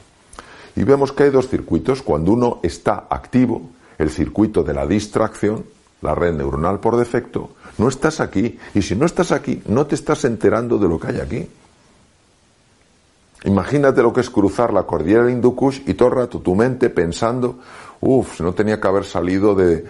Y 0.77 0.85
vemos 0.85 1.13
que 1.13 1.25
hay 1.25 1.31
dos 1.31 1.49
circuitos. 1.49 2.03
Cuando 2.03 2.33
uno 2.33 2.61
está 2.63 3.07
activo, 3.09 3.63
el 3.99 4.11
circuito 4.11 4.63
de 4.63 4.75
la 4.75 4.87
distracción, 4.87 5.65
la 6.03 6.15
red 6.15 6.35
neuronal 6.35 6.81
por 6.81 6.97
defecto, 6.97 7.51
no 7.79 7.89
estás 7.89 8.21
aquí. 8.21 8.59
Y 8.75 8.83
si 8.83 8.95
no 8.95 9.07
estás 9.07 9.33
aquí, 9.33 9.63
no 9.67 9.87
te 9.87 9.95
estás 9.95 10.25
enterando 10.25 10.79
de 10.79 10.89
lo 10.89 10.99
que 10.99 11.09
hay 11.09 11.21
aquí. 11.21 11.49
Imagínate 13.45 14.03
lo 14.03 14.13
que 14.13 14.23
es 14.23 14.31
cruzar 14.31 14.73
la 14.73 14.85
cordillera 14.85 15.25
del 15.25 15.35
Hindukush 15.35 15.83
y 15.87 15.95
todo 15.95 16.09
el 16.09 16.15
rato 16.15 16.41
tu 16.41 16.55
mente 16.55 16.89
pensando, 16.89 17.59
uff, 18.01 18.41
no 18.41 18.55
tenía 18.55 18.81
que 18.81 18.89
haber 18.89 19.05
salido 19.05 19.55
de, 19.55 19.85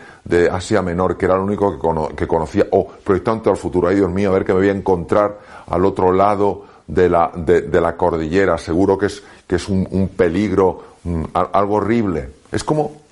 Asia 0.50 0.82
Menor, 0.82 1.16
que 1.16 1.26
era 1.26 1.36
lo 1.36 1.44
único 1.44 1.78
que, 2.16 2.26
conocía, 2.26 2.66
o 2.72 2.88
proyectando 2.88 3.50
al 3.50 3.56
futuro, 3.56 3.88
ay 3.88 3.96
Dios 3.96 4.10
mío, 4.10 4.30
a 4.30 4.34
ver 4.34 4.44
que 4.44 4.52
me 4.52 4.58
voy 4.58 4.68
a 4.70 4.72
encontrar 4.72 5.38
al 5.68 5.84
otro 5.84 6.12
lado 6.12 6.64
de 6.86 7.08
la, 7.08 7.30
de, 7.34 7.80
la 7.80 7.96
cordillera, 7.96 8.58
seguro 8.58 8.98
que 8.98 9.06
es, 9.06 9.22
que 9.46 9.54
es 9.54 9.68
un, 9.68 10.10
peligro, 10.16 10.82
mm, 11.04 11.24
algo 11.34 11.76
horrible. 11.76 12.30
Es 12.50 12.64
como 12.64 13.02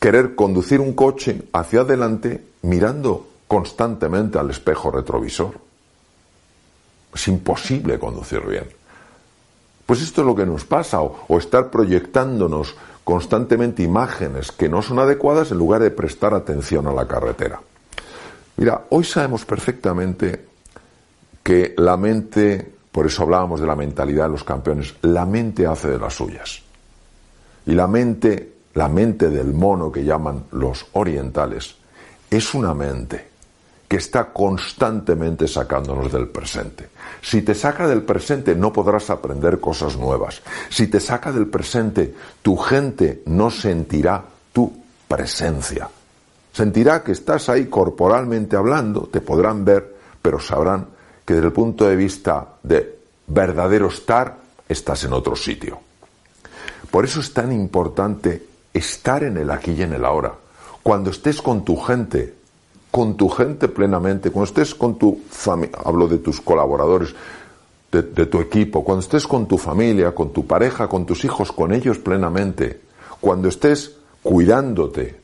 querer 0.00 0.34
conducir 0.34 0.80
un 0.80 0.94
coche 0.94 1.42
hacia 1.52 1.82
adelante 1.82 2.42
mirando 2.62 3.28
constantemente 3.46 4.38
al 4.38 4.50
espejo 4.50 4.90
retrovisor. 4.90 5.52
Es 7.14 7.28
imposible 7.28 7.96
conducir 7.98 8.40
bien. 8.40 8.77
Pues 9.88 10.02
esto 10.02 10.20
es 10.20 10.26
lo 10.26 10.34
que 10.36 10.44
nos 10.44 10.66
pasa, 10.66 11.00
o, 11.00 11.38
estar 11.38 11.70
proyectándonos 11.70 12.76
constantemente 13.04 13.82
imágenes 13.82 14.52
que 14.52 14.68
no 14.68 14.82
son 14.82 14.98
adecuadas 14.98 15.50
en 15.50 15.56
lugar 15.56 15.80
de 15.80 15.90
prestar 15.90 16.34
atención 16.34 16.86
a 16.88 16.92
la 16.92 17.08
carretera. 17.08 17.58
Mira, 18.58 18.82
hoy 18.90 19.04
sabemos 19.04 19.46
perfectamente 19.46 20.44
que 21.42 21.72
la 21.78 21.96
mente, 21.96 22.70
por 22.92 23.06
eso 23.06 23.22
hablábamos 23.22 23.62
de 23.62 23.66
la 23.66 23.76
mentalidad 23.76 24.24
de 24.24 24.32
los 24.32 24.44
campeones, 24.44 24.94
la 25.00 25.24
mente 25.24 25.66
hace 25.66 25.88
de 25.88 25.98
las 25.98 26.12
suyas. 26.12 26.60
Y 27.64 27.72
la 27.72 27.86
mente, 27.86 28.56
la 28.74 28.88
mente 28.88 29.30
del 29.30 29.54
mono 29.54 29.90
que 29.90 30.04
llaman 30.04 30.44
los 30.52 30.84
orientales, 30.92 31.76
es 32.30 32.52
una 32.52 32.74
mente 32.74 33.27
que 33.88 33.96
está 33.96 34.32
constantemente 34.32 35.48
sacándonos 35.48 36.12
del 36.12 36.28
presente. 36.28 36.90
Si 37.22 37.40
te 37.40 37.54
saca 37.54 37.88
del 37.88 38.02
presente 38.02 38.54
no 38.54 38.70
podrás 38.70 39.08
aprender 39.08 39.58
cosas 39.58 39.96
nuevas. 39.96 40.42
Si 40.68 40.88
te 40.88 41.00
saca 41.00 41.32
del 41.32 41.46
presente, 41.46 42.14
tu 42.42 42.56
gente 42.56 43.22
no 43.26 43.50
sentirá 43.50 44.22
tu 44.52 44.70
presencia. 45.08 45.88
Sentirá 46.52 47.02
que 47.02 47.12
estás 47.12 47.48
ahí 47.48 47.66
corporalmente 47.66 48.56
hablando, 48.56 49.08
te 49.10 49.22
podrán 49.22 49.64
ver, 49.64 49.96
pero 50.20 50.38
sabrán 50.38 50.88
que 51.24 51.34
desde 51.34 51.46
el 51.46 51.52
punto 51.52 51.88
de 51.88 51.96
vista 51.96 52.46
de 52.62 52.98
verdadero 53.26 53.88
estar, 53.88 54.36
estás 54.68 55.04
en 55.04 55.14
otro 55.14 55.34
sitio. 55.34 55.80
Por 56.90 57.04
eso 57.04 57.20
es 57.20 57.32
tan 57.32 57.52
importante 57.52 58.46
estar 58.72 59.22
en 59.22 59.36
el 59.38 59.50
aquí 59.50 59.72
y 59.72 59.82
en 59.82 59.94
el 59.94 60.04
ahora. 60.04 60.34
Cuando 60.82 61.10
estés 61.10 61.40
con 61.42 61.64
tu 61.64 61.76
gente, 61.76 62.34
con 62.90 63.16
tu 63.16 63.28
gente 63.28 63.68
plenamente, 63.68 64.30
cuando 64.30 64.48
estés 64.48 64.74
con 64.74 64.98
tu 64.98 65.20
familia, 65.30 65.78
hablo 65.84 66.08
de 66.08 66.18
tus 66.18 66.40
colaboradores, 66.40 67.14
de, 67.90 68.26
tu 68.26 68.40
equipo, 68.40 68.84
cuando 68.84 69.00
estés 69.00 69.26
con 69.26 69.46
tu 69.46 69.56
familia, 69.56 70.14
con 70.14 70.32
tu 70.32 70.46
pareja, 70.46 70.88
con 70.88 71.06
tus 71.06 71.24
hijos, 71.24 71.52
con 71.52 71.72
ellos 71.72 71.98
plenamente, 71.98 72.80
cuando 73.20 73.48
estés 73.48 73.96
cuidándote, 74.22 75.18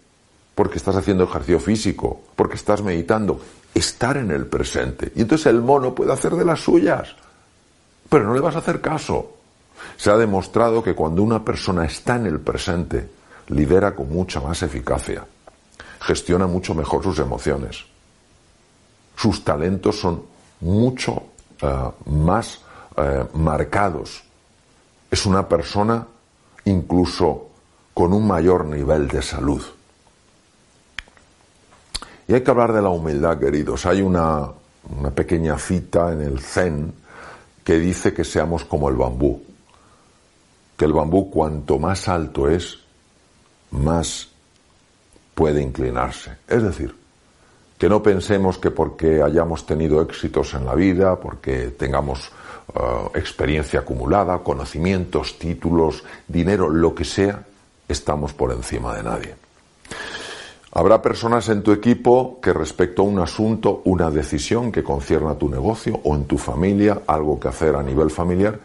porque 0.54 0.78
estás 0.78 0.96
haciendo 0.96 1.24
ejercicio 1.24 1.60
físico, 1.60 2.20
porque 2.36 2.54
estás 2.54 2.82
meditando, 2.82 3.40
estar 3.74 4.16
en 4.16 4.30
el 4.30 4.46
presente. 4.46 5.12
Y 5.14 5.22
entonces 5.22 5.46
el 5.48 5.60
mono 5.60 5.94
puede 5.94 6.12
hacer 6.12 6.36
de 6.36 6.44
las 6.44 6.60
suyas, 6.60 7.14
pero 8.08 8.24
no 8.24 8.34
le 8.34 8.40
vas 8.40 8.56
a 8.56 8.60
hacer 8.60 8.80
caso. 8.80 9.32
Se 9.96 10.10
ha 10.10 10.16
demostrado 10.16 10.82
que 10.82 10.94
cuando 10.94 11.22
una 11.22 11.44
persona 11.44 11.84
está 11.84 12.16
en 12.16 12.26
el 12.26 12.40
presente, 12.40 13.08
lidera 13.48 13.94
con 13.94 14.10
mucha 14.10 14.40
más 14.40 14.62
eficacia 14.62 15.26
gestiona 16.04 16.46
mucho 16.46 16.74
mejor 16.74 17.02
sus 17.02 17.18
emociones. 17.18 17.84
Sus 19.16 19.42
talentos 19.42 19.98
son 19.98 20.22
mucho 20.60 21.22
eh, 21.62 21.90
más 22.06 22.60
eh, 22.96 23.24
marcados. 23.34 24.22
Es 25.10 25.24
una 25.24 25.48
persona 25.48 26.06
incluso 26.66 27.48
con 27.94 28.12
un 28.12 28.26
mayor 28.26 28.66
nivel 28.66 29.08
de 29.08 29.22
salud. 29.22 29.62
Y 32.28 32.34
hay 32.34 32.42
que 32.42 32.50
hablar 32.50 32.72
de 32.72 32.82
la 32.82 32.88
humildad, 32.90 33.38
queridos. 33.38 33.86
Hay 33.86 34.02
una, 34.02 34.50
una 34.98 35.10
pequeña 35.10 35.58
cita 35.58 36.12
en 36.12 36.22
el 36.22 36.40
Zen 36.40 36.92
que 37.62 37.78
dice 37.78 38.12
que 38.12 38.24
seamos 38.24 38.64
como 38.64 38.88
el 38.88 38.96
bambú. 38.96 39.42
Que 40.76 40.84
el 40.84 40.92
bambú 40.92 41.30
cuanto 41.30 41.78
más 41.78 42.08
alto 42.08 42.48
es, 42.48 42.78
más 43.70 44.33
puede 45.34 45.62
inclinarse. 45.62 46.32
Es 46.48 46.62
decir, 46.62 46.94
que 47.78 47.88
no 47.88 48.02
pensemos 48.02 48.58
que 48.58 48.70
porque 48.70 49.22
hayamos 49.22 49.66
tenido 49.66 50.00
éxitos 50.00 50.54
en 50.54 50.64
la 50.64 50.74
vida, 50.74 51.18
porque 51.20 51.74
tengamos 51.76 52.30
eh, 52.74 52.80
experiencia 53.14 53.80
acumulada, 53.80 54.38
conocimientos, 54.38 55.38
títulos, 55.38 56.04
dinero, 56.26 56.68
lo 56.68 56.94
que 56.94 57.04
sea, 57.04 57.44
estamos 57.88 58.32
por 58.32 58.52
encima 58.52 58.94
de 58.96 59.02
nadie. 59.02 59.34
Habrá 60.72 61.00
personas 61.00 61.48
en 61.50 61.62
tu 61.62 61.70
equipo 61.70 62.40
que 62.42 62.52
respecto 62.52 63.02
a 63.02 63.04
un 63.04 63.20
asunto, 63.20 63.82
una 63.84 64.10
decisión 64.10 64.72
que 64.72 64.82
concierne 64.82 65.30
a 65.30 65.38
tu 65.38 65.48
negocio 65.48 66.00
o 66.02 66.16
en 66.16 66.24
tu 66.24 66.36
familia, 66.36 67.02
algo 67.06 67.38
que 67.38 67.46
hacer 67.46 67.76
a 67.76 67.82
nivel 67.82 68.10
familiar, 68.10 68.58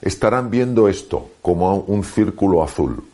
estarán 0.00 0.50
viendo 0.50 0.88
esto 0.88 1.32
como 1.42 1.76
un 1.76 2.02
círculo 2.02 2.62
azul, 2.62 3.04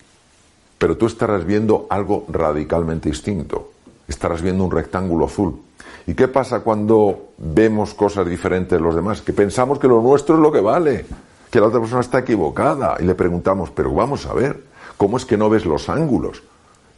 pero 0.78 0.96
tú 0.96 1.06
estarás 1.06 1.44
viendo 1.44 1.86
algo 1.90 2.24
radicalmente 2.28 3.08
distinto. 3.08 3.72
Estarás 4.08 4.42
viendo 4.42 4.64
un 4.64 4.70
rectángulo 4.70 5.26
azul. 5.26 5.60
¿Y 6.06 6.14
qué 6.14 6.28
pasa 6.28 6.60
cuando 6.60 7.30
vemos 7.38 7.94
cosas 7.94 8.28
diferentes 8.28 8.78
de 8.78 8.84
los 8.84 8.94
demás? 8.94 9.22
Que 9.22 9.32
pensamos 9.32 9.78
que 9.78 9.88
lo 9.88 10.00
nuestro 10.00 10.36
es 10.36 10.40
lo 10.40 10.52
que 10.52 10.60
vale, 10.60 11.06
que 11.50 11.60
la 11.60 11.66
otra 11.66 11.80
persona 11.80 12.00
está 12.00 12.20
equivocada 12.20 12.96
y 13.00 13.04
le 13.04 13.14
preguntamos, 13.14 13.70
pero 13.70 13.92
vamos 13.92 14.26
a 14.26 14.34
ver, 14.34 14.62
¿cómo 14.96 15.16
es 15.16 15.24
que 15.24 15.36
no 15.36 15.48
ves 15.48 15.66
los 15.66 15.88
ángulos? 15.88 16.42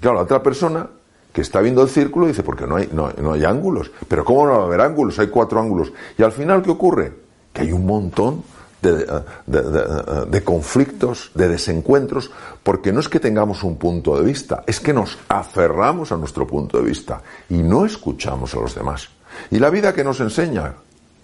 Claro, 0.00 0.16
la 0.16 0.22
otra 0.24 0.42
persona 0.42 0.86
que 1.32 1.40
está 1.40 1.60
viendo 1.60 1.82
el 1.82 1.88
círculo 1.88 2.26
dice, 2.26 2.42
porque 2.42 2.66
no 2.66 2.76
hay, 2.76 2.88
no, 2.92 3.10
no 3.22 3.32
hay 3.32 3.44
ángulos. 3.44 3.90
Pero 4.06 4.24
¿cómo 4.24 4.46
no 4.46 4.52
va 4.52 4.62
a 4.62 4.66
haber 4.66 4.80
ángulos? 4.80 5.18
Hay 5.18 5.28
cuatro 5.28 5.60
ángulos. 5.60 5.92
Y 6.18 6.22
al 6.22 6.32
final, 6.32 6.62
¿qué 6.62 6.70
ocurre? 6.70 7.12
Que 7.52 7.62
hay 7.62 7.72
un 7.72 7.86
montón 7.86 8.42
de, 8.80 10.42
conflictos, 10.44 11.30
de 11.34 11.48
desencuentros, 11.48 12.30
porque 12.62 12.92
no 12.92 13.00
es 13.00 13.08
que 13.08 13.20
tengamos 13.20 13.62
un 13.64 13.76
punto 13.76 14.16
de 14.16 14.24
vista, 14.24 14.62
es 14.66 14.80
que 14.80 14.92
nos 14.92 15.18
aferramos 15.28 16.12
a 16.12 16.16
nuestro 16.16 16.46
punto 16.46 16.78
de 16.78 16.84
vista 16.84 17.22
y 17.48 17.58
no 17.58 17.84
escuchamos 17.84 18.54
a 18.54 18.60
los 18.60 18.74
demás. 18.74 19.08
¿Y 19.50 19.58
la 19.58 19.70
vida 19.70 19.92
que 19.92 20.04
nos 20.04 20.20
enseña? 20.20 20.74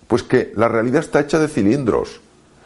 Pues 0.07 0.23
que 0.23 0.53
la 0.57 0.69
realidad 0.69 1.01
está 1.01 1.21
hecha 1.21 1.39
de 1.39 1.49
cilindros. 1.49 2.21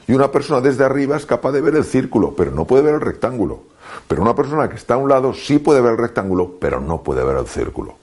Y 0.07 0.14
una 0.14 0.33
persona 0.33 0.61
desde 0.61 0.85
arriba 0.85 1.16
es 1.16 1.27
capaz 1.27 1.53
de 1.53 1.61
ver 1.61 1.77
el 1.77 1.85
círculo, 1.85 2.35
pero 2.35 2.51
no 2.51 2.64
puede 2.64 2.83
ver 2.83 2.94
el 2.94 3.01
rectángulo. 3.01 3.64
Pero 4.07 4.22
una 4.22 4.35
persona 4.35 4.68
que 4.68 4.77
está 4.77 4.94
a 4.94 4.98
un 4.98 5.09
lado 5.09 5.35
sí 5.35 5.59
puede 5.59 5.81
ver 5.81 5.92
el 5.92 5.98
rectángulo, 5.98 6.57
pero 6.59 6.81
no 6.81 7.03
puede 7.03 7.22
ver 7.24 7.37
el 7.37 7.46
círculo. 7.46 7.94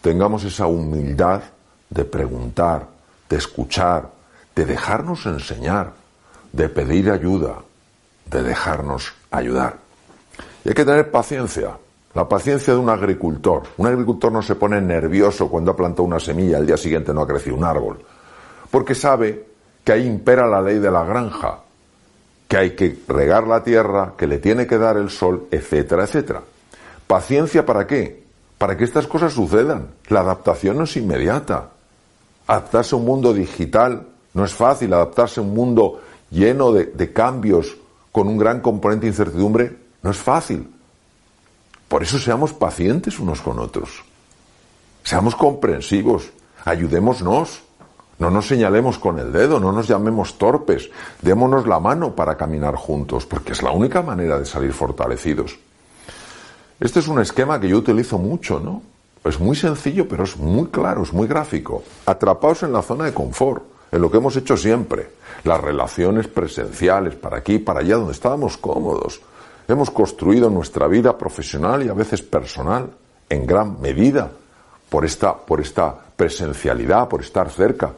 Tengamos 0.00 0.44
esa 0.44 0.66
humildad 0.66 1.42
de 1.88 2.04
preguntar, 2.04 2.88
de 3.28 3.36
escuchar, 3.36 4.10
de 4.56 4.64
dejarnos 4.64 5.26
enseñar, 5.26 5.92
de 6.52 6.68
pedir 6.68 7.10
ayuda, 7.10 7.58
de 8.26 8.42
dejarnos 8.42 9.12
ayudar. 9.30 9.76
Y 10.64 10.68
hay 10.68 10.74
que 10.74 10.84
tener 10.84 11.10
paciencia, 11.10 11.76
la 12.14 12.28
paciencia 12.28 12.72
de 12.72 12.78
un 12.78 12.88
agricultor. 12.88 13.62
Un 13.76 13.86
agricultor 13.86 14.32
no 14.32 14.42
se 14.42 14.56
pone 14.56 14.80
nervioso 14.80 15.48
cuando 15.48 15.72
ha 15.72 15.76
plantado 15.76 16.04
una 16.04 16.20
semilla 16.20 16.52
y 16.52 16.54
al 16.54 16.66
día 16.66 16.76
siguiente 16.76 17.14
no 17.14 17.22
ha 17.22 17.26
crecido 17.26 17.56
un 17.56 17.64
árbol, 17.64 17.98
porque 18.70 18.94
sabe 18.94 19.46
que 19.84 19.92
ahí 19.92 20.06
impera 20.06 20.46
la 20.46 20.60
ley 20.60 20.78
de 20.78 20.90
la 20.90 21.04
granja, 21.04 21.60
que 22.48 22.56
hay 22.56 22.70
que 22.74 22.98
regar 23.06 23.46
la 23.46 23.62
tierra, 23.62 24.14
que 24.16 24.26
le 24.26 24.38
tiene 24.38 24.66
que 24.66 24.76
dar 24.76 24.96
el 24.96 25.10
sol, 25.10 25.46
etcétera, 25.50 26.04
etcétera. 26.04 26.42
¿Paciencia 27.06 27.64
para 27.64 27.86
qué? 27.86 28.24
Para 28.58 28.76
que 28.76 28.84
estas 28.84 29.06
cosas 29.06 29.32
sucedan. 29.32 29.88
La 30.08 30.20
adaptación 30.20 30.76
no 30.76 30.84
es 30.84 30.96
inmediata. 30.96 31.70
Adaptarse 32.46 32.94
a 32.94 32.98
un 32.98 33.04
mundo 33.04 33.32
digital 33.32 34.06
no 34.34 34.44
es 34.44 34.52
fácil, 34.52 34.92
adaptarse 34.92 35.40
a 35.40 35.42
un 35.42 35.54
mundo 35.54 36.00
lleno 36.30 36.72
de, 36.72 37.12
cambios, 37.12 37.76
con 38.12 38.28
un 38.28 38.38
gran 38.38 38.60
componente 38.60 39.06
de 39.06 39.10
incertidumbre, 39.10 39.76
no 40.02 40.10
es 40.10 40.16
fácil. 40.16 40.68
Por 41.88 42.02
eso 42.02 42.18
seamos 42.18 42.52
pacientes 42.52 43.18
unos 43.18 43.40
con 43.40 43.58
otros. 43.58 44.04
Seamos 45.02 45.34
comprensivos, 45.34 46.30
ayudémonos. 46.64 47.62
No 48.18 48.30
nos 48.30 48.48
señalemos 48.48 48.98
con 48.98 49.18
el 49.18 49.32
dedo, 49.32 49.58
no 49.58 49.72
nos 49.72 49.88
llamemos 49.88 50.36
torpes, 50.36 50.90
démonos 51.22 51.66
la 51.66 51.80
mano 51.80 52.14
para 52.14 52.36
caminar 52.36 52.74
juntos, 52.76 53.24
porque 53.24 53.52
es 53.52 53.62
la 53.62 53.70
única 53.70 54.02
manera 54.02 54.38
de 54.38 54.44
salir 54.44 54.74
fortalecidos. 54.74 55.58
Este 56.78 57.00
es 57.00 57.08
un 57.08 57.20
esquema 57.20 57.58
que 57.58 57.68
yo 57.68 57.78
utilizo 57.78 58.18
mucho, 58.18 58.60
¿no? 58.60 58.82
Es 59.24 59.38
muy 59.38 59.56
sencillo, 59.56 60.08
pero 60.08 60.24
es 60.24 60.36
muy 60.36 60.68
claro, 60.68 61.02
es 61.02 61.12
muy 61.12 61.26
gráfico. 61.26 61.82
Atrapaos 62.06 62.62
en 62.62 62.72
la 62.72 62.82
zona 62.82 63.04
de 63.04 63.14
confort, 63.14 63.64
en 63.92 64.00
lo 64.00 64.10
que 64.10 64.18
hemos 64.18 64.36
hecho 64.36 64.56
siempre. 64.56 65.10
Las 65.44 65.60
relaciones 65.60 66.28
presenciales, 66.28 67.14
para 67.14 67.38
aquí 67.38 67.58
para 67.58 67.80
allá, 67.80 67.96
donde 67.96 68.12
estábamos 68.12 68.56
cómodos. 68.56 69.20
Hemos 69.68 69.90
construido 69.90 70.50
nuestra 70.50 70.86
vida 70.86 71.16
profesional 71.16 71.84
y 71.84 71.88
a 71.88 71.94
veces 71.94 72.22
personal 72.22 72.90
en 73.28 73.46
gran 73.46 73.80
medida 73.80 74.30
por 74.88 75.04
esta, 75.04 75.36
por 75.36 75.60
esta 75.60 75.94
presencialidad, 76.16 77.08
por 77.08 77.20
estar 77.20 77.48
cerca. 77.50 77.92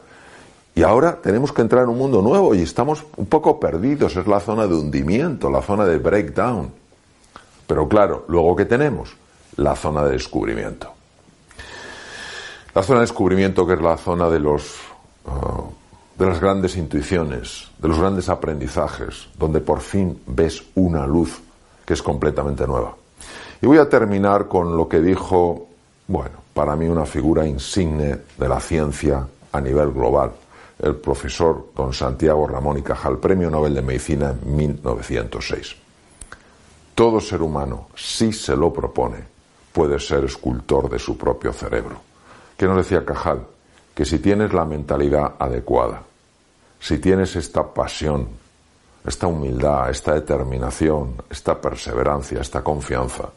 Y 0.75 0.83
ahora 0.83 1.19
tenemos 1.21 1.51
que 1.51 1.61
entrar 1.61 1.83
en 1.83 1.89
un 1.89 1.97
mundo 1.97 2.21
nuevo 2.21 2.55
y 2.55 2.61
estamos 2.61 3.05
un 3.17 3.25
poco 3.25 3.59
perdidos. 3.59 4.15
Es 4.15 4.27
la 4.27 4.39
zona 4.39 4.67
de 4.67 4.75
hundimiento, 4.75 5.49
la 5.49 5.61
zona 5.61 5.85
de 5.85 5.97
breakdown. 5.97 6.71
Pero 7.67 7.87
claro, 7.87 8.25
luego 8.27 8.55
que 8.55 8.65
tenemos 8.65 9.15
la 9.57 9.75
zona 9.75 10.03
de 10.03 10.11
descubrimiento. 10.11 10.91
La 12.73 12.81
zona 12.81 12.99
de 12.99 13.05
descubrimiento 13.05 13.67
que 13.67 13.73
es 13.73 13.81
la 13.81 13.97
zona 13.97 14.29
de 14.29 14.39
los 14.39 14.79
uh, 15.25 15.82
de 16.23 16.29
las 16.29 16.39
grandes 16.39 16.77
intuiciones, 16.77 17.67
de 17.77 17.89
los 17.89 17.99
grandes 17.99 18.29
aprendizajes, 18.29 19.27
donde 19.37 19.59
por 19.59 19.81
fin 19.81 20.21
ves 20.25 20.63
una 20.75 21.05
luz 21.05 21.41
que 21.85 21.95
es 21.95 22.01
completamente 22.01 22.65
nueva. 22.65 22.95
Y 23.61 23.65
voy 23.65 23.77
a 23.77 23.89
terminar 23.89 24.47
con 24.47 24.77
lo 24.77 24.87
que 24.87 25.01
dijo, 25.01 25.67
bueno, 26.07 26.37
para 26.53 26.77
mí 26.77 26.87
una 26.87 27.05
figura 27.05 27.45
insigne 27.45 28.19
de 28.37 28.47
la 28.47 28.61
ciencia 28.61 29.27
a 29.51 29.59
nivel 29.59 29.91
global, 29.91 30.31
el 30.79 30.95
profesor 30.95 31.71
don 31.75 31.91
Santiago 31.91 32.47
Ramón 32.47 32.77
y 32.77 32.83
Cajal, 32.83 33.17
Premio 33.17 33.49
Nobel 33.49 33.75
de 33.75 33.81
Medicina 33.81 34.29
en 34.29 34.55
1906. 34.55 35.75
Todo 36.95 37.19
ser 37.19 37.41
humano, 37.41 37.87
si 37.95 38.31
se 38.31 38.55
lo 38.55 38.71
propone, 38.71 39.17
puede 39.73 39.99
ser 39.99 40.23
escultor 40.23 40.89
de 40.89 40.99
su 40.99 41.17
propio 41.17 41.51
cerebro. 41.51 41.97
¿Qué 42.55 42.65
nos 42.65 42.77
decía 42.77 43.03
Cajal? 43.03 43.45
Que 43.93 44.05
si 44.05 44.19
tienes 44.19 44.53
la 44.53 44.63
mentalidad 44.63 45.33
adecuada, 45.37 46.03
si 46.83 46.97
tienes 46.97 47.33
esta 47.37 47.63
pasión, 47.73 48.27
esta 49.07 49.27
humildad, 49.27 49.89
esta 49.89 50.15
determinación, 50.15 51.15
esta 51.29 51.59
perseverancia, 51.59 52.41
esta 52.41 52.61
confianza, 52.61 53.29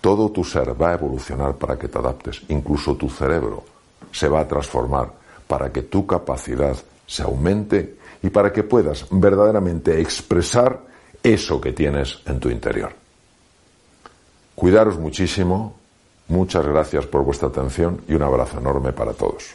todo 0.00 0.30
tu 0.30 0.42
ser 0.42 0.80
va 0.80 0.90
a 0.90 0.94
evolucionar 0.94 1.54
para 1.54 1.78
que 1.78 1.86
te 1.86 1.98
adaptes, 1.98 2.42
incluso 2.48 2.96
tu 2.96 3.08
cerebro 3.08 3.62
se 4.10 4.28
va 4.28 4.40
a 4.40 4.48
transformar 4.48 5.12
para 5.46 5.72
que 5.72 5.82
tu 5.82 6.04
capacidad 6.04 6.76
se 7.06 7.22
aumente 7.22 7.98
y 8.24 8.30
para 8.30 8.52
que 8.52 8.64
puedas 8.64 9.06
verdaderamente 9.12 10.00
expresar 10.00 10.80
eso 11.22 11.60
que 11.60 11.72
tienes 11.72 12.18
en 12.26 12.40
tu 12.40 12.50
interior. 12.50 12.92
Cuidaros 14.56 14.98
muchísimo, 14.98 15.76
muchas 16.26 16.66
gracias 16.66 17.06
por 17.06 17.22
vuestra 17.22 17.48
atención 17.48 18.02
y 18.08 18.14
un 18.14 18.22
abrazo 18.22 18.58
enorme 18.58 18.92
para 18.92 19.12
todos. 19.12 19.54